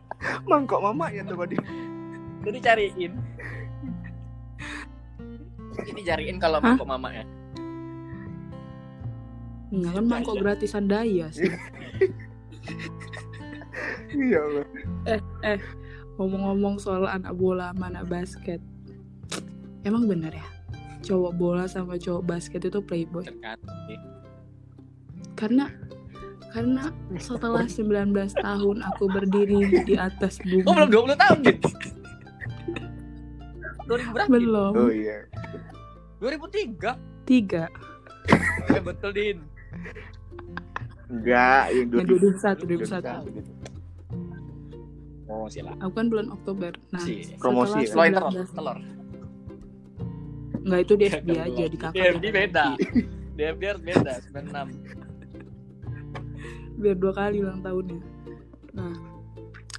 Mangkok 0.46 0.82
mama 0.82 1.10
ya 1.10 1.26
tuh 1.26 1.46
dia. 1.50 1.62
Itu 2.42 2.50
dicariin. 2.50 3.14
Ini 5.82 6.02
cariin 6.06 6.38
kalau 6.38 6.62
Hah? 6.62 6.74
mangkok 6.74 6.88
mama 6.90 7.10
ya. 7.10 7.26
Enggak 9.72 9.92
kan 9.98 10.06
mangkok 10.06 10.36
gratisan 10.42 10.86
daya 10.86 11.32
sih. 11.32 11.50
Iya 14.12 14.40
Allah. 14.44 14.68
Ngomong-ngomong 16.20 16.76
soal 16.78 17.08
anak 17.08 17.34
bola 17.40 17.72
sama 17.72 17.88
anak 17.90 18.06
basket. 18.12 18.60
Emang 19.88 20.06
bener 20.06 20.36
ya? 20.36 20.48
Cowok 21.02 21.34
bola 21.34 21.66
sama 21.66 21.98
cowok 21.98 22.24
basket 22.28 22.68
itu 22.68 22.84
playboy. 22.84 23.26
Karena 25.34 25.72
karena 26.52 26.92
setelah 27.16 27.64
19 27.64 28.12
tahun 28.36 28.78
aku 28.84 29.04
berdiri 29.08 29.84
di 29.88 29.96
atas 29.96 30.38
bumi. 30.44 30.68
Oh 30.68 30.76
belum 30.76 30.90
20 31.12 31.24
tahun 31.24 31.38
gitu. 31.48 31.70
2000 33.88 34.16
berapa? 34.16 34.30
Belum. 34.30 34.74
Oh 34.76 34.92
iya. 34.92 35.28
2003. 36.20 36.96
Tiga. 37.24 37.66
Eh, 38.70 38.82
betul 38.82 39.12
Din. 39.12 39.38
Enggak, 41.12 41.76
yang 41.76 41.88
Yang 41.92 42.08
2021, 42.40 43.28
2021. 43.28 43.36
gitu. 43.36 43.52
Oh, 45.28 45.48
silah. 45.48 45.76
Aku 45.80 45.92
kan 45.96 46.08
bulan 46.12 46.28
Oktober. 46.32 46.72
Nah, 46.92 47.00
Si. 47.00 47.24
Promosi 47.40 47.84
ya? 47.84 47.88
Setelah 47.88 48.08
telur, 48.12 48.32
19 48.36 48.52
telur. 48.52 48.78
Enggak 50.62 50.80
itu 50.84 50.94
di 50.94 51.06
FB 51.08 51.30
aja 51.34 51.64
di 51.66 51.78
kakak. 51.80 51.96
DFD 51.96 52.26
beda. 52.32 52.66
DFD 53.36 53.64
harus 53.72 53.84
beda, 53.84 54.14
96. 54.30 55.01
Biar 56.82 56.98
dua 56.98 57.14
kali 57.14 57.46
ulang 57.46 57.62
tahunnya. 57.62 58.02
Nah, 58.74 58.96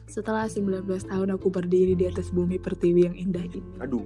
setelah 0.07 0.47
19 0.47 0.87
tahun 0.87 1.29
aku 1.35 1.49
berdiri 1.51 1.99
di 1.99 2.07
atas 2.07 2.31
bumi 2.31 2.63
pertiwi 2.63 3.11
yang 3.11 3.17
indah 3.17 3.43
ini, 3.43 3.61
Aduh. 3.83 4.05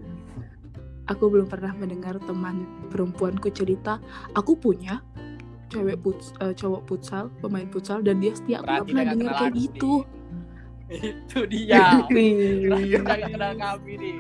aku 1.06 1.28
belum 1.28 1.50
pernah 1.50 1.76
mendengar 1.76 2.16
teman 2.24 2.64
perempuanku 2.88 3.52
cerita, 3.52 4.00
aku 4.32 4.56
punya 4.56 5.02
cewek 5.66 5.98
puts, 5.98 6.30
eh, 6.40 6.54
cowok 6.54 6.82
futsal, 6.86 7.26
pemain 7.42 7.66
futsal 7.68 7.98
dan 8.00 8.22
dia 8.22 8.32
setia. 8.32 8.62
Aku 8.62 8.86
pernah 8.86 9.04
dengar 9.12 9.34
kayak 9.34 9.52
aku, 9.52 9.60
gitu. 9.60 9.92
Itu 10.86 11.38
dia. 11.50 12.06
Dia 12.06 12.98
gak 13.02 13.18
kenal 13.34 13.52
kami 13.58 13.92
nih. 13.98 14.14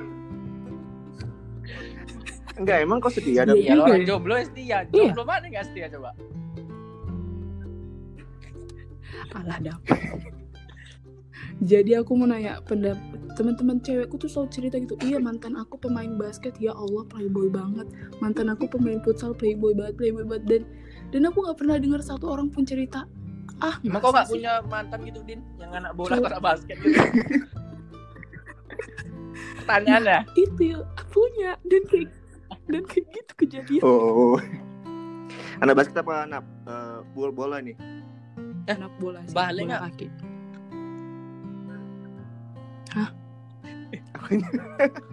Enggak, 2.56 2.78
emang 2.82 2.98
kau 2.98 3.12
setia 3.12 3.44
ada 3.44 3.52
Iya. 3.52 3.68
Ya 3.68 3.74
lo 3.76 3.82
orang 3.84 4.02
ya. 4.02 4.06
jomblo 4.08 4.34
ya 4.34 4.44
setia. 4.48 4.78
Iya. 4.90 5.12
Jomblo 5.12 5.22
mana 5.22 5.46
gak 5.52 5.64
setia 5.70 5.86
coba? 5.92 6.10
Alah 9.34 9.58
dah. 9.58 9.78
Jadi 11.64 11.96
aku 11.96 12.12
mau 12.20 12.28
nanya 12.28 12.60
pendapat 12.68 13.00
teman-teman 13.36 13.80
cewekku 13.80 14.20
tuh 14.20 14.28
selalu 14.28 14.48
cerita 14.52 14.76
gitu. 14.76 14.96
Iya 15.00 15.20
mantan 15.20 15.56
aku 15.56 15.80
pemain 15.80 16.12
basket 16.20 16.52
ya 16.60 16.76
Allah 16.76 17.04
playboy 17.08 17.48
banget. 17.48 17.88
Mantan 18.20 18.52
aku 18.52 18.68
pemain 18.68 19.00
futsal 19.00 19.32
playboy 19.32 19.72
banget, 19.72 19.96
playboy 19.96 20.24
banget 20.28 20.44
dan 20.44 20.62
dan 21.16 21.22
aku 21.32 21.44
nggak 21.44 21.56
pernah 21.56 21.76
dengar 21.80 22.00
satu 22.04 22.28
orang 22.28 22.52
pun 22.52 22.66
cerita 22.68 23.08
ah 23.64 23.80
Emang 23.80 24.04
kau 24.04 24.12
gak 24.12 24.28
sih? 24.28 24.36
punya 24.36 24.60
mantan 24.68 25.00
gitu 25.08 25.24
Din? 25.24 25.40
Yang 25.56 25.72
anak 25.80 25.92
bola 25.96 26.12
atau 26.20 26.28
anak 26.28 26.42
basket 26.44 26.76
gitu? 26.76 27.00
Pertanyaannya. 29.64 30.18
itu 30.36 30.62
ya 30.76 30.78
punya 31.08 31.50
dan 31.64 31.82
kayak 31.88 32.10
dan 32.68 32.82
kayak 32.84 33.06
gitu 33.16 33.32
kejadian 33.40 33.82
Oh. 33.82 34.36
Anak 35.64 35.74
basket 35.80 35.96
apa 36.04 36.28
anak 36.28 36.44
eh, 36.68 36.98
bola 37.16 37.32
bola 37.32 37.56
nih? 37.64 37.76
Anak 38.66 38.92
bola 38.98 39.20
sih 39.26 39.34
bola 39.34 39.76
kaki 39.90 40.06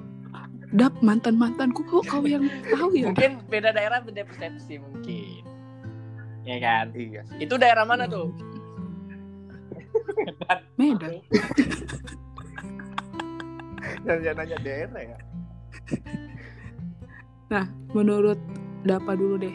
dap 0.80 0.94
mantan 1.06 1.38
mantanku 1.38 1.86
kok 1.86 2.10
kau 2.10 2.26
yang 2.26 2.50
tahu 2.66 2.98
ya 2.98 3.14
Mungkin 3.14 3.46
beda 3.46 3.70
daerah 3.78 4.02
beda 4.02 4.26
persepsi 4.26 4.82
mungkin. 4.82 5.46
Ya 6.44 6.58
kan? 6.58 6.90
Iya 6.98 7.22
sih. 7.30 7.46
Itu 7.46 7.62
daerah 7.62 7.86
mana 7.86 8.10
tuh? 8.10 8.34
Medan 10.82 11.22
Nanya-nanya 14.06 14.58
daerah 14.66 15.02
ya. 15.06 15.18
menurut 17.94 18.42
Dapa 18.84 19.14
dulu 19.14 19.38
deh 19.38 19.54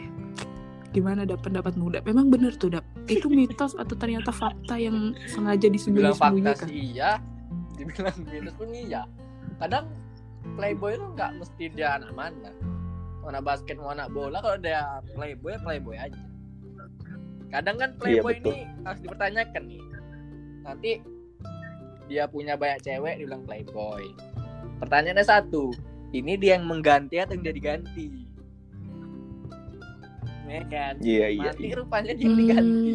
gimana 0.95 1.27
Dap 1.27 1.43
pendapatmu 1.43 1.91
Dap 1.93 2.07
memang 2.07 2.31
bener 2.31 2.55
tuh 2.55 2.71
Dap 2.73 2.87
itu 3.09 3.27
mitos 3.27 3.73
atau 3.73 3.95
ternyata 3.97 4.29
fakta 4.29 4.77
yang 4.77 5.17
sengaja 5.25 5.65
Dibilang 5.67 6.13
fakta 6.15 6.37
disembunyi-sembunyikan 6.37 6.67
sih 6.69 6.81
iya, 6.93 7.11
dibilang 7.75 8.17
minus 8.29 8.53
pun 8.55 8.69
iya. 8.71 9.01
Kadang 9.59 9.85
playboy 10.55 10.95
itu 10.95 11.05
nggak 11.17 11.31
mesti 11.41 11.63
dia 11.73 11.97
anak 11.99 12.11
mana. 12.13 12.51
Mau 13.19 13.33
anak 13.33 13.43
basket 13.43 13.75
mau 13.75 13.91
anak 13.91 14.07
bola 14.15 14.39
kalau 14.39 14.57
dia 14.61 15.03
playboy 15.17 15.51
ya 15.55 15.59
playboy 15.59 15.95
aja. 15.97 16.23
Kadang 17.49 17.75
kan 17.81 17.89
playboy 17.97 18.37
betul. 18.37 18.53
ini 18.53 18.69
harus 18.85 18.99
dipertanyakan 19.01 19.63
nih. 19.65 19.83
Nanti 20.63 20.91
dia 22.09 22.23
punya 22.29 22.53
banyak 22.55 22.79
cewek 22.85 23.21
dibilang 23.21 23.43
playboy. 23.45 24.05
Pertanyaannya 24.79 25.25
satu, 25.25 25.75
ini 26.15 26.39
dia 26.39 26.57
yang 26.57 26.65
mengganti 26.65 27.19
atau 27.19 27.35
yang 27.35 27.43
dia 27.43 27.55
diganti? 27.55 28.28
Ya 30.49 30.63
kan 30.65 30.93
Iya 30.99 31.27
iya. 31.29 31.51
mati 31.53 31.65
iya. 31.69 31.75
rupanya 31.77 32.11
dia 32.17 32.29
diganti 32.33 32.91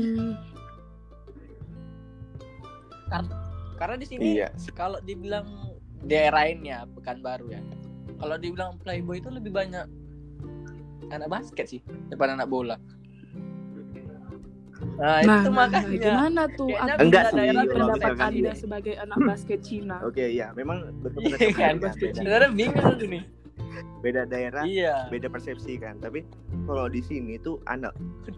Hmm, 3.15 3.31
karena 3.79 3.95
di 3.95 4.07
sini 4.11 4.43
Iya. 4.43 4.49
kalau 4.75 4.99
dibilang 4.99 5.47
daerah 6.03 6.51
ini 6.51 6.75
ya 6.75 6.83
Pekanbaru 6.89 7.47
ya 7.55 7.63
kalau 8.19 8.35
dibilang 8.35 8.75
playboy 8.83 9.23
itu 9.23 9.31
lebih 9.31 9.55
banyak 9.55 9.87
anak 11.15 11.29
basket 11.31 11.67
sih 11.71 11.81
daripada 12.11 12.35
anak 12.35 12.51
bola 12.51 12.75
nah, 14.99 15.23
nah, 15.23 15.43
itu 15.43 15.51
nah, 15.51 15.55
makanya 15.55 15.89
gimana 15.95 16.43
tuh 16.59 16.69
Kayaknya 16.71 16.91
Anda 16.91 17.03
Enggak 17.05 17.25
sih, 17.25 17.37
daerah 17.37 17.53
kalau 17.55 17.71
pendapat 17.71 17.95
misalkan 17.95 18.31
Anda 18.35 18.53
sebagai 18.55 18.95
anak 18.99 19.19
basket 19.23 19.61
Cina 19.63 19.97
Oke, 20.03 20.25
iya, 20.27 20.47
memang 20.59 20.77
berbeda 21.03 21.37
Iya 21.39 21.49
kan? 21.55 21.75
beda, 21.79 21.91
beda, 21.95 22.15
sebenarnya 22.19 22.51
bingung 22.51 22.95
tuh 22.99 23.09
nih 23.09 23.23
beda 24.05 24.29
daerah, 24.29 24.63
iya 24.65 25.09
beda 25.09 25.29
persepsi 25.29 25.81
kan. 25.81 25.97
Tapi 25.99 26.23
kalau 26.69 26.87
di 26.89 27.01
sini 27.01 27.41
tuh 27.41 27.59
anak 27.67 27.93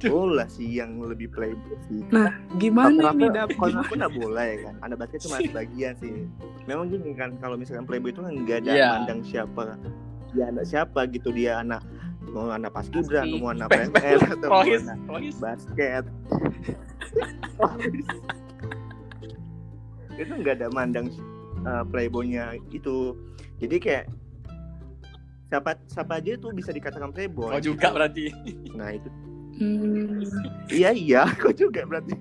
bola 0.07 0.47
sih 0.47 0.67
yang 0.79 0.99
lebih 1.03 1.31
playboy 1.31 1.77
sih. 1.91 2.01
nah 2.11 2.31
gimana 2.59 3.13
nih 3.15 3.29
dap 3.35 3.51
Kalau 3.57 3.83
aku 3.83 3.95
nggak 3.99 4.15
bola 4.17 4.43
ya 4.47 4.57
kan, 4.71 4.75
anak 4.83 4.97
basket 5.03 5.21
cuma 5.27 5.39
sebagian 5.43 5.95
sih. 5.99 6.15
Memang 6.67 6.91
gini 6.91 7.13
kan, 7.15 7.35
kalau 7.39 7.55
misalkan 7.59 7.87
playboy 7.87 8.11
itu 8.15 8.21
kan 8.23 8.35
nggak 8.35 8.59
ada 8.67 8.73
Iya. 8.73 8.89
mandang 8.99 9.21
siapa, 9.27 9.77
dia 10.35 10.45
anak 10.51 10.65
siapa 10.67 11.01
gitu 11.11 11.31
dia 11.33 11.61
anak 11.63 11.83
mau 12.27 12.51
anak 12.51 12.75
paskibra, 12.75 13.23
Pasti. 13.25 13.39
mau 13.41 13.49
anak 13.55 13.69
PNS 13.73 14.21
atau 14.37 14.49
mau 14.51 14.61
anak 15.17 15.37
basket. 15.41 16.05
itu 20.17 20.33
nggak 20.33 20.55
ada 20.61 20.69
mandang 20.73 21.13
uh, 21.65 21.85
playboynya 21.89 22.57
itu. 22.73 23.17
Jadi 23.61 23.77
kayak 23.81 24.05
siapa 25.47 25.79
siapa 25.87 26.19
aja 26.19 26.35
tuh 26.37 26.51
bisa 26.51 26.71
dikatakan 26.71 27.11
playboy. 27.11 27.49
oh 27.49 27.61
juga 27.61 27.91
berarti 27.91 28.31
Nah 28.73 28.91
itu 28.91 29.09
Hmm, 29.57 30.21
iya 30.69 30.93
iya, 30.93 31.25
kok 31.33 31.57
juga 31.57 31.81
berarti. 31.83 32.13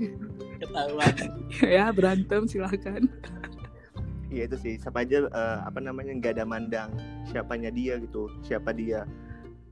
ketahuan 0.55 1.11
ya 1.75 1.91
berantem 1.91 2.47
silakan 2.47 3.11
Iya 4.25 4.47
itu 4.47 4.57
sih, 4.57 4.73
siapa 4.75 5.01
aja 5.01 5.23
eh, 5.23 5.57
apa 5.61 5.79
namanya 5.79 6.11
nggak 6.11 6.31
ada 6.33 6.43
mandang 6.43 6.95
siapanya 7.25 7.69
dia 7.69 7.99
gitu, 7.99 8.27
siapa 8.39 8.71
dia. 8.71 9.03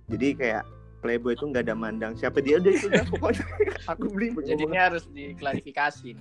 Jadi 0.08 0.36
kayak 0.36 0.64
playboy 1.04 1.36
itu 1.36 1.44
nggak 1.44 1.68
ada 1.68 1.76
mandang 1.76 2.16
siapa 2.16 2.40
dia 2.40 2.58
udah 2.58 2.72
itu 2.72 2.88
udah 2.88 3.04
pokoknya 3.06 3.44
aku 3.92 4.06
beli 4.08 4.32
jadi 4.40 4.64
ini 4.64 4.78
harus 4.80 5.04
diklarifikasi 5.08 6.16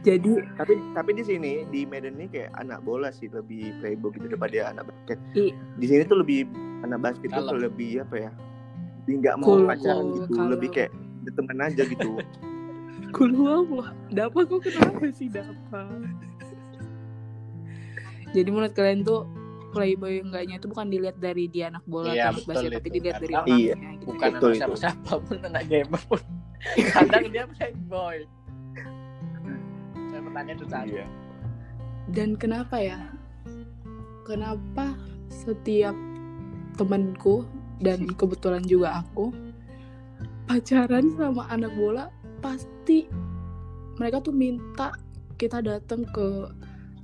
jadi 0.00 0.32
tapi 0.54 0.78
tapi 0.94 1.10
di 1.12 1.24
sini 1.24 1.52
di 1.66 1.82
Medan 1.82 2.14
ini 2.14 2.30
kayak 2.30 2.54
anak 2.54 2.80
bola 2.80 3.10
sih 3.10 3.26
lebih 3.26 3.74
playboy 3.78 4.10
gitu 4.12 4.26
daripada 4.26 4.70
anak 4.70 4.84
basket. 4.86 5.18
I- 5.34 5.54
Di 5.76 5.86
sini 5.86 6.02
tuh 6.04 6.22
lebih 6.22 6.46
anak 6.80 6.98
basket 7.00 7.28
tuh 7.28 7.42
Kalem. 7.44 7.66
lebih 7.66 7.90
apa 8.00 8.16
ya? 8.16 8.30
Lebih 9.02 9.14
nggak 9.18 9.34
mau 9.36 9.46
Cool, 9.46 9.62
pacaran 9.66 9.98
cool, 10.00 10.14
gitu, 10.14 10.30
kalem. 10.32 10.50
lebih 10.54 10.68
kayak 10.70 10.90
berteman 11.20 11.58
aja 11.60 11.82
gitu. 11.82 12.10
Kulhuwallah 13.16 13.88
Dapa 14.08 14.38
kok 14.44 14.60
kenapa 14.62 15.04
sih 15.10 15.26
Dapa 15.26 15.82
Jadi 18.30 18.48
menurut 18.48 18.70
kalian 18.70 19.02
tuh 19.02 19.26
Playboy 19.70 20.14
enggaknya 20.20 20.56
itu 20.56 20.66
bukan 20.66 20.86
dilihat 20.86 21.16
dari 21.16 21.46
dia 21.46 21.68
anak 21.68 21.84
bola 21.84 22.10
Iya, 22.10 22.30
atau 22.30 22.42
basket 22.44 22.70
Tapi 22.72 22.82
itu. 22.84 22.96
dilihat 22.96 23.16
dari 23.16 23.26
Kadang- 23.28 23.46
orangnya 23.46 23.60
Iya, 23.60 23.74
gitu. 23.92 24.04
bukan 24.06 24.18
Betul 24.28 24.34
anak 24.34 24.50
itu. 24.50 24.58
siapa-siapa 24.58 25.12
pun 25.20 25.36
anak 25.40 25.64
gamer 25.66 26.02
pun 26.04 26.20
kadang 26.96 27.24
dia 27.26 27.44
playboy 27.48 28.16
saya 30.04 30.20
bertanya 30.20 30.52
tuh 30.54 30.68
tadi 30.68 30.90
Iya. 30.92 31.06
Dan 32.10 32.34
kenapa 32.34 32.76
ya 32.76 32.98
Kenapa 34.22 34.98
setiap 35.28 35.94
temanku 36.74 37.46
Dan 37.78 38.10
kebetulan 38.18 38.62
juga 38.62 38.98
aku 38.98 39.30
Pacaran 40.44 41.14
sama 41.14 41.46
anak 41.46 41.70
bola 41.72 42.10
Pasti 42.40 43.06
Mereka 43.94 44.18
tuh 44.20 44.32
minta 44.32 44.90
Kita 45.36 45.60
datang 45.60 46.02
ke 46.04 46.50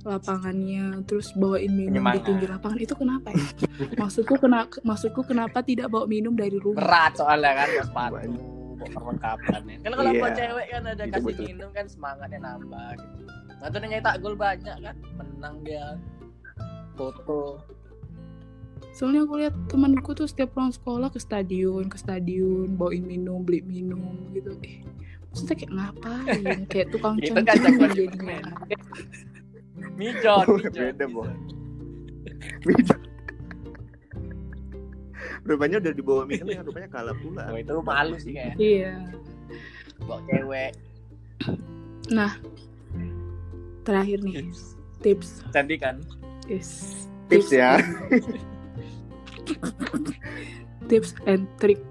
lapangannya 0.07 0.85
terus 1.03 1.29
bawain 1.33 1.69
minum 1.69 1.91
di 1.91 1.99
Penyemangat. 1.99 2.23
pinggir 2.23 2.49
lapangan 2.49 2.79
itu 2.79 2.95
kenapa 2.95 3.27
ya 3.31 3.47
maksudku 4.01 4.35
kena 4.37 4.59
maksudku 4.81 5.21
kenapa 5.21 5.59
tidak 5.61 5.87
bawa 5.87 6.05
minum 6.05 6.33
dari 6.33 6.55
rumah 6.55 6.79
berat 6.79 7.13
soalnya 7.13 7.51
kan 7.53 7.67
bawa 7.67 7.83
sepatu 7.83 8.41
bawa 8.77 8.89
perlengkapan 8.89 9.61
ya. 9.65 9.77
kan 9.81 9.91
kalau 9.93 10.11
Iya. 10.11 10.19
buat 10.19 10.33
cewek 10.33 10.65
kan 10.67 10.81
ada 10.85 11.03
Itu 11.03 11.11
kasih 11.11 11.25
betul. 11.27 11.45
minum 11.45 11.69
kan 11.71 11.85
semangatnya 11.85 12.39
nambah 12.39 12.89
gitu 12.95 13.23
nah 13.57 13.67
tuh 13.67 13.79
nyetak 13.81 14.15
gol 14.19 14.35
banyak 14.35 14.77
kan 14.77 14.95
menang 15.13 15.55
dia 15.61 15.85
foto 16.93 17.61
Soalnya 18.93 19.29
aku 19.29 19.37
lihat 19.37 19.53
temanku 19.69 20.17
tuh 20.17 20.25
setiap 20.25 20.57
pulang 20.57 20.73
sekolah 20.73 21.13
ke 21.13 21.21
stadion, 21.21 21.85
ke 21.85 22.01
stadion, 22.01 22.65
bawain 22.73 23.05
minum, 23.05 23.45
beli 23.45 23.61
minum 23.61 24.01
gitu. 24.33 24.57
Eh, 24.65 24.81
maksudnya 25.29 25.53
kayak 25.53 25.69
ngapain? 25.69 26.57
Kayak 26.65 26.87
tukang 26.89 27.21
kan 27.21 27.45
jagoan 27.45 27.93
jadinya. 27.93 28.41
Mijon 29.95 30.45
mijon 30.57 30.73
beda, 30.73 31.05
Bo. 31.07 31.23
Beda. 32.61 32.95
rupanya 35.43 35.79
udah 35.79 35.93
dibawa 35.93 36.21
minum 36.23 36.47
yang 36.49 36.63
rupanya 36.63 36.89
kalah 36.91 37.15
pula. 37.15 37.47
oh, 37.47 37.55
itu 37.55 37.71
malu 37.79 38.15
sih 38.17 38.31
kayak 38.31 38.55
Iya. 38.59 38.93
bawa 40.01 40.19
cewek 40.27 40.71
Nah, 42.07 42.35
terakhir 43.83 44.19
nih 44.21 44.47
tips. 44.99 45.43
tadi 45.49 45.75
kan 45.75 45.99
Yes. 46.47 47.03
Tips 47.27 47.51
ya. 47.51 47.75
tips 50.87 51.11
and 51.25 51.43
trick 51.59 51.83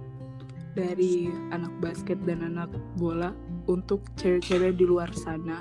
dari 0.73 1.29
anak 1.51 1.73
basket 1.79 2.17
dan 2.25 2.41
anak 2.43 2.69
bola 2.97 3.33
untuk 3.67 4.01
cewek-cewek 4.17 4.77
di 4.77 4.85
luar 4.85 5.13
sana 5.13 5.61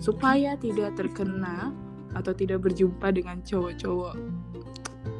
supaya 0.00 0.56
tidak 0.56 0.96
terkena 0.96 1.70
atau 2.16 2.32
tidak 2.34 2.64
berjumpa 2.66 3.12
dengan 3.14 3.38
cowok-cowok 3.44 4.16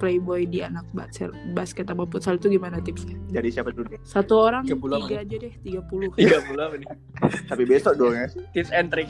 playboy 0.00 0.48
di 0.48 0.64
anak 0.64 0.82
basket 0.96 1.28
basket 1.52 1.84
atau 1.86 2.08
futsal 2.08 2.40
itu 2.40 2.56
gimana 2.56 2.80
tipsnya? 2.80 3.14
Jadi 3.28 3.48
siapa 3.52 3.70
dulu 3.70 3.92
nih? 3.92 4.00
Satu 4.02 4.34
orang 4.40 4.64
30 4.64 4.80
tiga 5.04 5.16
aja 5.20 5.36
deh, 5.36 5.52
30 5.60 6.18
tiga 6.18 6.38
bulan 6.48 6.68
ini 6.80 6.86
Tapi 7.52 7.62
besok 7.68 7.94
dong 8.00 8.16
ya. 8.16 8.26
tips 8.56 8.72
and 8.72 8.88
trick 8.88 9.08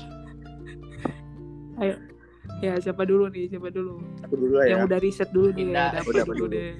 Ya 2.60 2.76
siapa 2.76 3.08
dulu 3.08 3.32
nih? 3.32 3.48
Siapa 3.48 3.72
dulu? 3.72 4.04
Aku 4.28 4.36
dulu 4.36 4.60
lah 4.60 4.68
ya. 4.68 4.76
Yang 4.76 4.80
udah 4.92 4.98
riset 5.00 5.28
dulu 5.32 5.48
nih, 5.48 5.56
Pindah. 5.64 5.88
dapat 5.96 6.12
Udah, 6.12 6.24
dulu 6.28 6.36
dulu. 6.36 6.52
deh. 6.52 6.72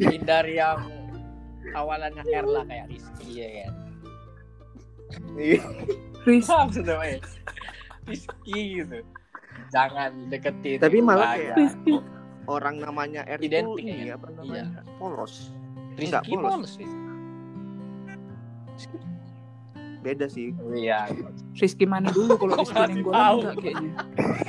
hindari 0.00 0.58
yang 0.58 0.80
awalannya 1.70 2.24
R 2.26 2.46
lah 2.48 2.64
kayak 2.66 2.86
Rizky 2.90 3.28
ya 3.38 3.48
kan 3.68 3.72
Iya. 5.36 5.62
Ris, 6.26 6.46
maksudnya 6.46 6.96
Rizky 8.04 8.82
gitu 8.82 8.98
jangan 9.70 10.10
deketin 10.28 10.82
Tapi 10.82 10.98
malah 10.98 11.38
kayak 11.38 11.56
orang 12.50 12.82
namanya 12.82 13.22
R 13.24 13.38
itu 13.38 13.46
Identik 13.46 13.78
ini 13.80 14.10
ya? 14.10 14.18
apa 14.18 14.26
namanya? 14.34 14.82
Polos. 14.98 15.54
Rizky 15.94 16.10
Enggak, 16.10 16.22
polos. 16.26 16.50
polos 16.50 16.72
Rizky. 18.74 18.98
Beda 20.00 20.26
sih. 20.26 20.48
iya 20.72 21.06
Rizky 21.54 21.84
mana 21.84 22.08
dulu 22.10 22.34
kalau 22.36 22.54
Rizky 22.58 22.74
Nenggolan 22.74 23.14
tahu? 23.14 23.38
enggak 23.38 23.54
kayaknya. 23.60 23.92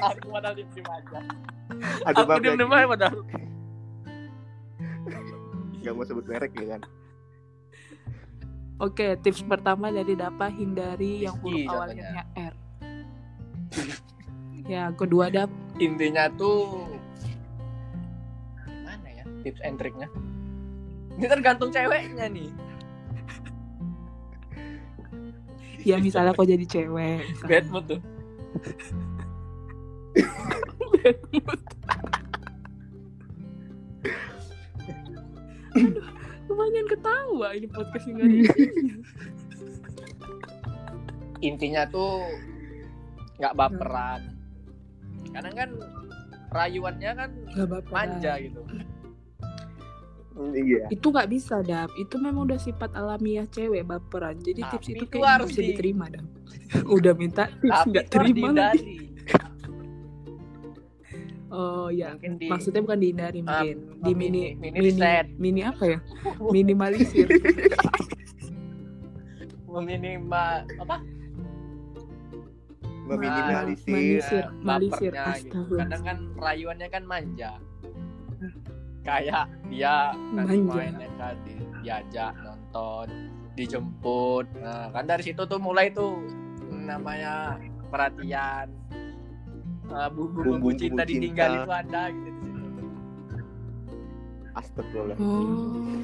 aku 0.02 0.26
padahal 0.28 0.56
diem 0.56 0.88
aja 0.88 1.20
Aduh, 2.04 2.20
aku 2.20 2.28
maaf 2.28 2.39
diem 2.39 2.52
ya, 2.52 2.58
diem 2.58 2.72
aja 2.72 2.88
padahal 2.88 3.20
nggak 5.82 5.94
mau 5.98 6.06
sebut 6.06 6.26
merek 6.30 6.54
ya 6.62 6.78
kan. 6.78 6.82
Oke, 8.82 9.13
tips 9.22 9.46
pertama 9.46 9.94
dari 9.94 10.17
Dapa 10.17 10.50
hindari 10.50 11.30
yang 11.30 11.38
huruf 11.38 11.70
awalnya. 11.70 12.26
R. 12.34 12.54
ya, 14.72 14.89
kedua 14.96 15.28
Dap 15.28 15.50
intinya 15.82 16.30
tuh 16.38 16.86
mana 18.86 19.10
ya 19.10 19.26
tips 19.41 19.62
and 19.65 19.82
triknya 19.82 20.06
ini 21.17 21.26
tergantung 21.26 21.74
ceweknya 21.74 22.30
nih 22.30 22.54
ya 25.89 25.98
misalnya 25.98 26.38
kau 26.38 26.46
jadi 26.46 26.65
cewek. 26.70 27.26
misalnya. 27.26 27.50
bad 27.50 27.65
mood 27.74 27.86
tuh 27.89 28.02
Lumayan 36.62 36.86
ketawa 36.86 37.47
ini 37.58 37.65
podcast 37.65 38.06
ada 38.06 38.21
isinya. 38.21 38.95
intinya 41.41 41.89
tuh 41.89 42.21
nggak 43.41 43.58
baperan 43.58 44.21
kadang 45.34 45.56
kan 45.58 45.69
rayuannya 46.54 47.12
kan 47.17 47.30
manja 47.89 48.38
gitu 48.38 48.62
Iya. 50.32 50.88
Itu 50.88 51.12
nggak 51.12 51.28
bisa, 51.28 51.60
Dap. 51.60 51.91
Itu 52.00 52.15
memang 52.15 52.47
udah 52.47 52.56
sifat 52.56 52.95
alamiah 52.95 53.43
cewek 53.52 53.84
baperan. 53.84 54.39
Jadi 54.39 54.63
Tapi 54.63 54.71
tips 54.74 54.88
itu 54.88 55.04
itu 55.04 55.06
kayak 55.19 55.28
harus 55.28 55.50
bisa 55.52 55.60
di- 55.60 55.67
diterima, 55.76 56.06
Dap. 56.08 56.26
udah 56.97 57.13
minta 57.19 57.43
tips 57.60 57.82
nggak 57.91 58.08
terima 58.10 58.50
lagi. 58.56 59.11
Oh 61.51 61.91
ya, 61.91 62.15
Mungkin 62.15 62.39
di 62.39 62.47
maksudnya 62.47 62.79
bukan 62.79 62.99
dihindari 63.03 63.43
um, 63.43 63.51
mungkin 63.51 63.75
di 63.99 64.11
mini 64.15 64.55
mini, 64.55 64.71
mini 64.71 64.77
riset 64.87 65.27
mini 65.35 65.61
apa 65.61 65.83
ya? 65.83 65.97
Minimalisir. 66.55 67.27
meminima 69.67 70.67
apa 70.79 70.99
meminimalisir 73.07 73.91
Manisir, 73.91 74.43
eh, 74.43 74.63
malisir. 74.63 75.11
gitu. 75.43 75.75
Kadang 75.75 76.01
kan 76.03 76.17
rayuannya 76.39 76.87
kan 76.87 77.03
manja. 77.03 77.59
Kayak 79.01 79.49
dia 79.67 80.13
nanti 80.31 80.61
Manja. 80.61 80.75
main 80.77 80.93
ya 80.95 81.09
kan 81.17 81.35
di- 81.43 81.67
diajak 81.81 82.33
nonton, 82.39 83.07
dijemput. 83.57 84.45
Nah, 84.61 84.93
kan 84.93 85.03
dari 85.03 85.23
situ 85.25 85.41
tuh 85.43 85.57
mulai 85.57 85.89
tuh 85.91 86.21
namanya 86.69 87.57
perhatian. 87.89 88.69
Uh, 89.91 90.08
bumbu-bumbu 90.08 90.39
Bumbu-bumbu 90.41 90.69
cinta 90.73 91.04
cinta. 91.04 91.12
ditinggalin 91.12 91.60
tuh 91.62 91.75
ada 91.75 92.01
gitu 92.08 92.30
di 92.32 92.51
situ. 92.54 92.84
astagfirullah 94.51 95.15
Oh, 95.17 95.95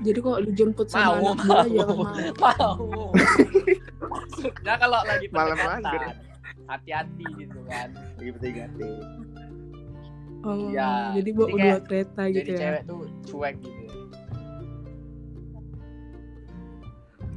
jadi 0.00 0.18
kok 0.18 0.38
dijemput 0.46 0.86
sama 0.86 1.00
Mau, 1.02 1.32
anak 1.32 1.36
mau, 1.42 1.64
jangan 1.66 1.96
mau. 1.96 2.74
mau. 2.82 3.08
Maksudnya 4.02 4.74
kalau 4.76 5.00
lagi 5.02 5.26
Malam 5.28 5.56
hati-hati 6.64 7.26
gitu 7.38 7.58
kan. 7.66 7.88
lagi 8.14 8.30
PDKT 8.32 8.80
Oh, 10.42 10.68
Iya, 10.68 11.14
jadi 11.14 11.30
bawa 11.30 11.46
jadi 11.46 11.62
dua 11.62 11.78
kereta 11.80 12.22
Jadi 12.24 12.34
gitu 12.34 12.50
ya. 12.50 12.58
cewek 12.58 12.82
tuh 12.84 13.00
cuek 13.24 13.54
gitu. 13.58 13.82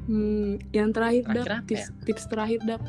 Hmm, 0.06 0.50
yang 0.70 0.90
terakhir, 0.90 1.24
Terakhir 1.24 1.42
Dap, 1.44 1.50
ya? 1.50 1.60
tips, 1.66 1.86
tips 2.04 2.24
terakhir 2.26 2.60
Dap. 2.64 2.82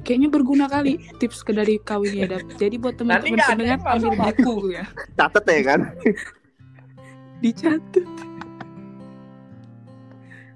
Kayaknya 0.00 0.28
berguna 0.28 0.66
kali 0.66 0.96
tips 1.18 1.42
ke 1.42 1.50
dari 1.50 1.78
kawin 1.80 2.14
ya 2.14 2.26
Dap. 2.26 2.44
Jadi 2.56 2.76
buat 2.76 2.94
teman-teman 2.96 3.38
pendengar 3.38 3.78
ambil 3.84 4.12
buku 4.16 4.54
ya, 4.72 4.84
catet 5.14 5.44
ya 5.46 5.60
kan 5.66 5.80
dicatat, 7.40 8.04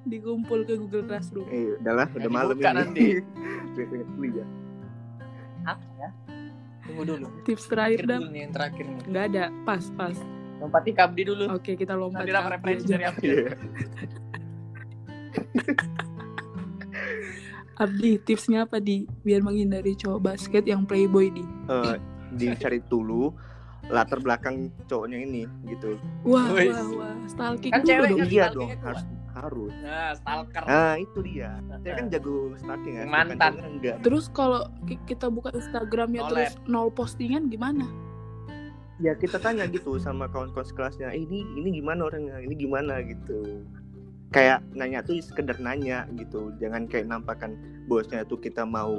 dikumpul 0.05 0.63
ke 0.63 0.77
Google 0.77 1.05
Classroom. 1.09 1.49
eh 1.49 1.81
udahlah 1.81 2.07
udah 2.13 2.31
malam 2.31 2.57
ini 2.57 2.69
nanti. 2.69 3.07
Apa 5.65 5.81
ya? 5.97 6.09
Tunggu 6.85 7.03
dulu. 7.09 7.27
Tips 7.43 7.65
terakhir 7.67 8.05
Terakhir 8.05 8.05
Dap, 8.05 8.21
dulu 8.21 8.29
nih 8.29 8.41
yang 8.45 8.53
terakhir 8.53 8.85
nih. 8.85 9.01
nggak 9.09 9.25
ada, 9.33 9.45
pas 9.65 9.85
pas. 9.97 10.17
Lompati 10.61 10.93
kabdi 10.93 11.23
dulu. 11.25 11.45
Oke 11.49 11.73
kita 11.75 11.97
lompat 11.97 12.25
Nanti 12.25 12.37
Abdi 12.37 12.53
referensi 12.53 12.85
aja. 12.85 12.93
dari 12.93 13.05
apa? 13.09 13.21
Abdi, 17.75 18.19
tipsnya 18.19 18.65
apa 18.65 18.79
di 18.79 19.03
biar 19.21 19.43
menghindari 19.43 19.95
cowok 19.95 20.21
basket 20.25 20.63
yang 20.63 20.87
playboy 20.87 21.27
di? 21.29 21.43
Eh, 21.67 21.97
dicari 22.33 22.79
dulu 22.81 23.35
latar 23.85 24.17
belakang 24.17 24.73
cowoknya 24.87 25.19
ini 25.21 25.45
gitu 25.67 26.01
Wah, 26.25 26.49
wah, 26.49 26.89
wah, 26.95 27.17
stalking 27.27 27.69
Kan 27.69 27.85
cewek 27.85 28.09
dong. 28.09 28.19
kan 28.19 28.27
iya 28.27 28.45
stalking 28.47 28.57
dong 28.57 28.71
itu, 28.71 28.85
harus 28.87 29.03
harus 29.35 29.73
Nah, 29.77 30.11
stalker. 30.15 30.63
ah 30.65 30.95
itu 30.97 31.19
dia 31.21 31.51
saya 31.77 31.95
kan 31.95 32.07
jago 32.09 32.35
stalking 32.57 32.95
ya 32.95 33.05
Mantan. 33.05 33.53
enggak 33.61 33.97
Terus 34.01 34.25
kalau 34.31 34.65
ki- 34.85 35.03
kita 35.05 35.27
buka 35.29 35.51
Instagramnya 35.53 36.23
Nolep. 36.23 36.33
terus 36.33 36.53
nol 36.65 36.89
postingan 36.89 37.47
gimana? 37.47 37.85
ya 38.97 39.11
kita 39.13 39.37
tanya 39.37 39.67
gitu 39.67 39.99
sama 39.99 40.31
kawan-kawan 40.31 40.63
sekelasnya 40.63 41.11
eh, 41.11 41.19
ini 41.19 41.43
ini 41.59 41.83
gimana 41.83 42.07
orangnya 42.07 42.39
ini 42.39 42.55
gimana 42.55 43.03
gitu 43.03 43.67
kayak 44.35 44.67
nanya 44.73 44.99
tuh 45.01 45.15
sekedar 45.21 45.55
nanya 45.57 46.11
gitu 46.13 46.51
jangan 46.59 46.85
kayak 46.85 47.07
nampakkan 47.07 47.55
bosnya 47.87 48.27
tuh 48.27 48.37
kita 48.37 48.67
mau 48.67 48.99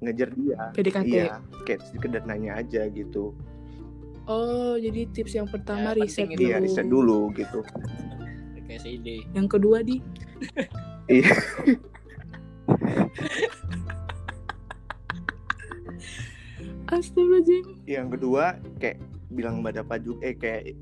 ngejar 0.00 0.32
dia 0.32 0.72
PDKT. 0.72 1.04
iya 1.06 1.36
kayak 1.62 1.84
sekedar 1.86 2.24
nanya 2.24 2.56
aja 2.56 2.88
gitu 2.88 3.36
Oh, 4.24 4.72
jadi 4.74 5.04
tips 5.06 5.36
yang 5.36 5.44
pertama 5.44 5.92
Ya, 5.92 6.00
riset 6.00 6.24
dulu. 6.26 6.40
dia 6.40 6.56
riset 6.56 6.88
dulu 6.88 7.28
gitu 7.36 7.60
Kayak 8.64 8.80
CD. 8.80 9.20
Yang 9.36 9.48
kedua 9.52 9.84
di 9.84 10.00
iya 11.12 11.28
Astagfirullahaladzim. 16.86 17.64
yang 17.84 18.08
kedua 18.08 18.44
kayak 18.78 19.00
bilang 19.30 19.60
mbak 19.60 19.76
Dapa 19.76 19.96
juga 19.96 20.20
eh 20.22 20.34
kayak 20.34 20.76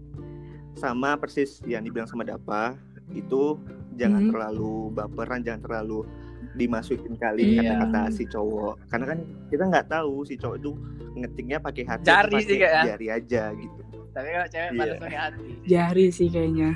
sama 0.74 1.14
persis 1.14 1.62
yang 1.64 1.82
dibilang 1.82 2.06
sama 2.06 2.22
Dapa 2.22 2.74
itu 3.10 3.58
jangan 3.92 4.22
Hmm. 4.22 4.30
terlalu 4.30 4.74
baperan 4.90 5.40
jangan 5.40 5.62
terlalu 5.62 5.98
dimasukin 6.52 7.14
kali 7.14 7.56
Iya. 7.56 7.80
kata-kata 7.80 8.02
si 8.10 8.24
cowok 8.24 8.74
karena 8.86 9.04
kan 9.06 9.18
kita 9.48 9.64
nggak 9.64 9.86
tahu 9.88 10.14
si 10.22 10.34
cowok 10.34 10.56
itu 10.58 10.70
ngetiknya 11.14 11.58
pakai 11.58 11.84
hati 11.84 12.04
Jari 12.04 12.20
atau 12.24 12.38
sih 12.38 12.46
pakai 12.46 12.58
kayak 12.58 12.72
ya. 12.72 12.82
jari 12.86 13.06
aja 13.10 13.42
gitu 13.54 13.80
Tapi 14.12 14.28
kalau 14.28 14.44
cewek 14.46 14.70
pada 14.74 14.92
pakai 14.98 15.18
hati. 15.18 15.50
Jari 15.64 16.06
sih 16.08 16.28
kayaknya. 16.28 16.70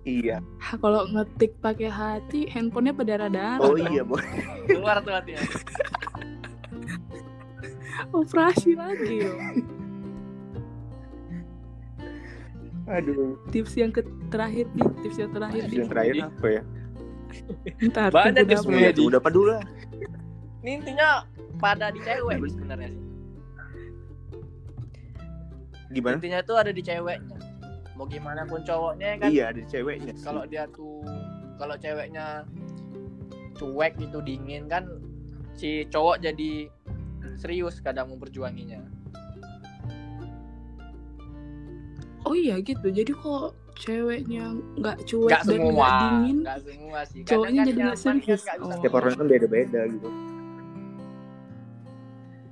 iya 0.00 0.36
kalau 0.76 1.02
ngetik 1.06 1.52
pakai 1.58 1.88
hati, 1.88 2.40
handphonenya 2.46 2.94
berdarah-darah. 2.94 3.58
oh 3.60 3.74
iya 3.76 4.02
boy 4.02 4.22
Keluar 4.64 4.98
tuh 5.00 5.10
hatinya. 5.10 5.42
Operasi 8.12 8.72
lagi 8.74 9.16
loh. 9.20 9.38
Aduh 12.90 13.38
Tips 13.54 13.78
yang 13.78 13.94
ke 13.94 14.02
terakhir 14.28 14.66
di, 14.74 14.82
tips 15.06 15.18
yang 15.22 15.30
terakhir 15.30 15.62
di. 15.70 15.76
yang 15.78 15.88
terakhir 15.88 16.14
apa 16.26 16.46
ya 16.50 16.62
Ntar 17.86 18.10
Banyak 18.10 18.44
tunggu 18.50 18.74
tips 18.74 18.82
ya 18.82 18.90
Di. 18.90 19.02
udah 19.06 19.18
apa 19.22 19.30
dulu 19.30 19.48
lah 19.54 19.64
Ini 20.60 20.70
intinya 20.82 21.08
pada 21.56 21.88
di 21.88 22.00
cewek 22.02 22.36
sebenarnya 22.50 22.90
sih. 22.90 23.02
gimana 25.90 26.16
Intinya 26.20 26.40
tuh 26.44 26.56
ada 26.60 26.70
di 26.70 26.82
ceweknya. 26.82 27.38
Mau 27.98 28.06
gimana 28.06 28.46
pun 28.46 28.62
cowoknya 28.62 29.18
kan 29.20 29.28
iya 29.28 29.50
ada 29.52 29.60
ceweknya 29.66 30.14
sih. 30.14 30.24
kalau 30.24 30.44
dia 30.46 30.64
tuh 30.70 31.02
kalau 31.58 31.74
ceweknya 31.76 32.44
cuek 33.58 33.92
gitu 34.00 34.18
dingin 34.24 34.64
kan 34.70 34.88
si 35.52 35.84
cowok 35.90 36.22
jadi 36.22 36.68
serius 37.36 37.80
kadang 37.80 38.08
memperjuanginya. 38.12 38.80
Oh 42.22 42.34
iya 42.34 42.58
gitu. 42.58 42.86
Jadi 42.86 43.10
kok 43.10 43.52
ceweknya 43.74 44.44
nggak 44.76 44.96
cuek 45.04 45.30
Gak 45.30 45.42
dan 45.46 45.60
nggak 45.62 45.92
dingin, 45.96 46.38
gak 46.42 46.58
semua 46.60 47.00
sih. 47.06 47.20
cowoknya 47.24 47.48
kan 47.56 47.66
jadi 47.66 47.80
nggak 47.80 47.96
kan 47.96 48.04
serius. 48.20 48.42
Oh. 48.60 48.68
setiap 48.70 48.94
orang 48.94 49.12
kan 49.14 49.24
beda-beda 49.24 49.80
gitu 49.88 50.08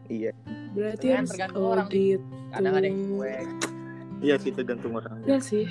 iya 0.08 0.32
berarti 0.72 1.06
Kan 1.06 1.16
harus 1.18 1.30
tergantung 1.30 1.64
orang 1.66 1.88
sih. 1.88 2.00
gitu. 2.08 2.24
Kadang 2.48 2.74
ada 2.74 2.86
yang 2.88 2.98
cuek. 3.06 3.46
iya 4.18 4.34
sih 4.34 4.50
tergantung 4.50 4.92
orang 4.94 5.12
Ya 5.22 5.36
sih. 5.38 5.66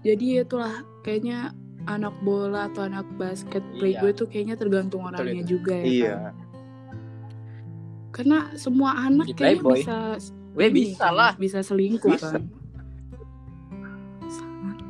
Jadi 0.00 0.26
itulah 0.40 0.74
kayaknya 1.02 1.52
anak 1.84 2.14
bola 2.22 2.66
atau 2.66 2.86
anak 2.86 3.04
basket 3.14 3.60
Iya. 3.62 3.76
playboy 3.76 4.10
itu 4.10 4.24
kayaknya 4.24 4.56
tergantung 4.56 5.02
Betul 5.02 5.20
orangnya 5.20 5.42
itu. 5.42 5.50
juga 5.52 5.74
ya. 5.74 5.84
iya 5.84 6.14
kan? 6.16 6.34
Karena 8.10 8.38
semua 8.56 8.90
anak 8.96 9.26
Di 9.26 9.34
kayaknya 9.34 9.60
Playboy. 9.60 9.76
bisa 9.76 9.96
Weh 10.56 10.66
ini 10.66 10.80
bisa 10.88 11.04
kan, 11.04 11.12
lah. 11.12 11.32
bisa 11.36 11.58
selingkuh 11.60 12.08
Bisa. 12.10 12.32
kan. 12.32 12.42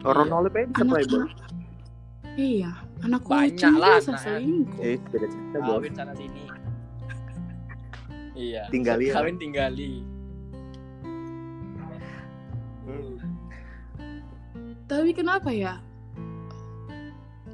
Orang 0.06 0.28
nolep 0.28 0.52
aja 0.54 0.66
bisa 0.70 0.84
playboy 0.84 1.26
Iya, 2.36 2.68
anak 3.00 3.24
Banyak 3.24 3.56
kucing 3.56 3.74
lah 3.76 3.96
bisa 3.96 4.12
selingkuh. 4.20 4.80
eh 4.84 5.00
beda 5.08 5.26
cerita 5.26 5.56
boy 5.58 5.72
Kawin 5.80 5.92
sana 5.96 6.12
sini. 6.12 6.44
Iya. 8.36 8.68
Tinggali 8.68 9.08
ya. 9.08 9.14
Kawin 9.16 9.36
tinggali. 9.40 10.04
Hmm. 12.84 13.16
Tapi 14.86 15.10
kenapa 15.16 15.48
ya? 15.48 15.80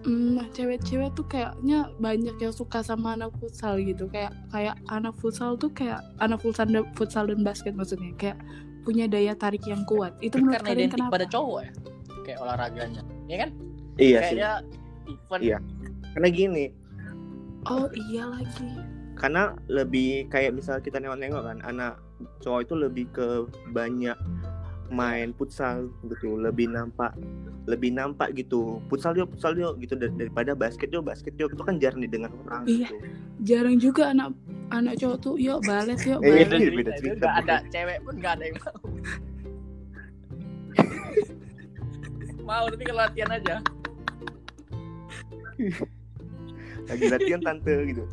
Hmm, 0.02 0.42
cewek-cewek 0.50 1.14
tuh 1.14 1.30
kayaknya 1.30 1.86
banyak 2.02 2.34
yang 2.42 2.50
suka 2.50 2.82
sama 2.82 3.14
anak 3.14 3.30
futsal 3.38 3.78
gitu. 3.78 4.10
Kayak 4.10 4.34
kayak 4.50 4.74
anak 4.90 5.14
futsal 5.14 5.54
tuh 5.54 5.70
kayak 5.70 6.02
anak 6.18 6.42
futsal 6.42 6.66
dan 6.66 6.82
futsal 6.98 7.30
dan 7.30 7.46
basket 7.46 7.78
maksudnya 7.78 8.10
kayak 8.18 8.34
punya 8.82 9.06
daya 9.06 9.38
tarik 9.38 9.62
yang 9.62 9.86
kuat. 9.86 10.10
Itu 10.18 10.42
menurut 10.42 10.58
Karena 10.58 10.68
kalian 10.74 10.80
identik 10.90 10.98
kenapa? 10.98 11.14
pada 11.14 11.26
cowok 11.30 11.60
ya. 11.62 11.70
Kayak 12.22 12.38
olahraganya. 12.40 13.02
Iya 13.24 13.36
kan? 13.38 13.50
iya 13.96 14.18
Kayak 14.18 14.26
sih 14.26 14.36
dia 14.36 14.52
event. 15.04 15.42
Iya. 15.42 15.58
karena 16.12 16.28
gini 16.28 16.64
Oh 17.64 17.86
iya 17.92 18.24
lagi. 18.26 18.68
karena 19.14 19.42
lebih 19.66 20.10
kayak 20.28 20.50
misal 20.52 20.76
kita 20.76 20.96
nengok-nengok 20.96 21.42
kan 21.42 21.58
anak 21.62 21.94
cowok 22.38 22.60
itu 22.62 22.74
lebih 22.76 23.04
ke 23.08 23.26
banyak 23.70 24.16
main 24.88 25.32
futsal 25.32 25.88
gitu 26.04 26.34
lebih 26.34 26.68
nampak 26.68 27.14
lebih 27.64 27.90
nampak 27.90 28.34
gitu 28.34 28.82
futsal 28.88 29.14
yuk 29.14 29.30
futsal 29.30 29.54
yuk 29.54 29.78
gitu 29.78 29.94
dar- 29.94 30.12
daripada 30.12 30.52
basket 30.52 30.90
yuk 30.90 31.00
basket 31.02 31.32
yuk 31.34 31.48
itu 31.48 31.60
kan 31.60 31.78
jarang 31.78 32.00
didengar 32.00 32.28
orang 32.40 32.66
Iya. 32.66 32.88
gitu 32.88 32.94
Jarang 33.42 33.76
juga 33.76 34.10
anak 34.10 34.34
anak 34.70 34.94
cowok 34.96 35.18
tuh 35.18 35.34
yuk 35.36 35.60
balet 35.62 35.98
yuk 36.00 36.18
Eh, 36.18 36.28
balet. 36.42 36.44
Beda 36.44 36.56
Iya, 36.56 36.58
cerita, 36.58 36.74
beda 36.74 36.90
itu 36.90 37.00
cerita, 37.00 37.14
beda. 37.22 37.38
ada 37.38 37.56
cewek 37.68 37.98
pun 38.00 38.14
nggak 38.16 38.32
ada 38.32 38.44
yang 38.44 38.56
mau. 38.58 38.74
Mau 42.52 42.68
tapi 42.68 42.84
latihan 42.92 43.32
aja. 43.32 43.56
lagi 46.90 47.04
latihan 47.08 47.40
tante 47.40 47.72
gitu 47.88 48.04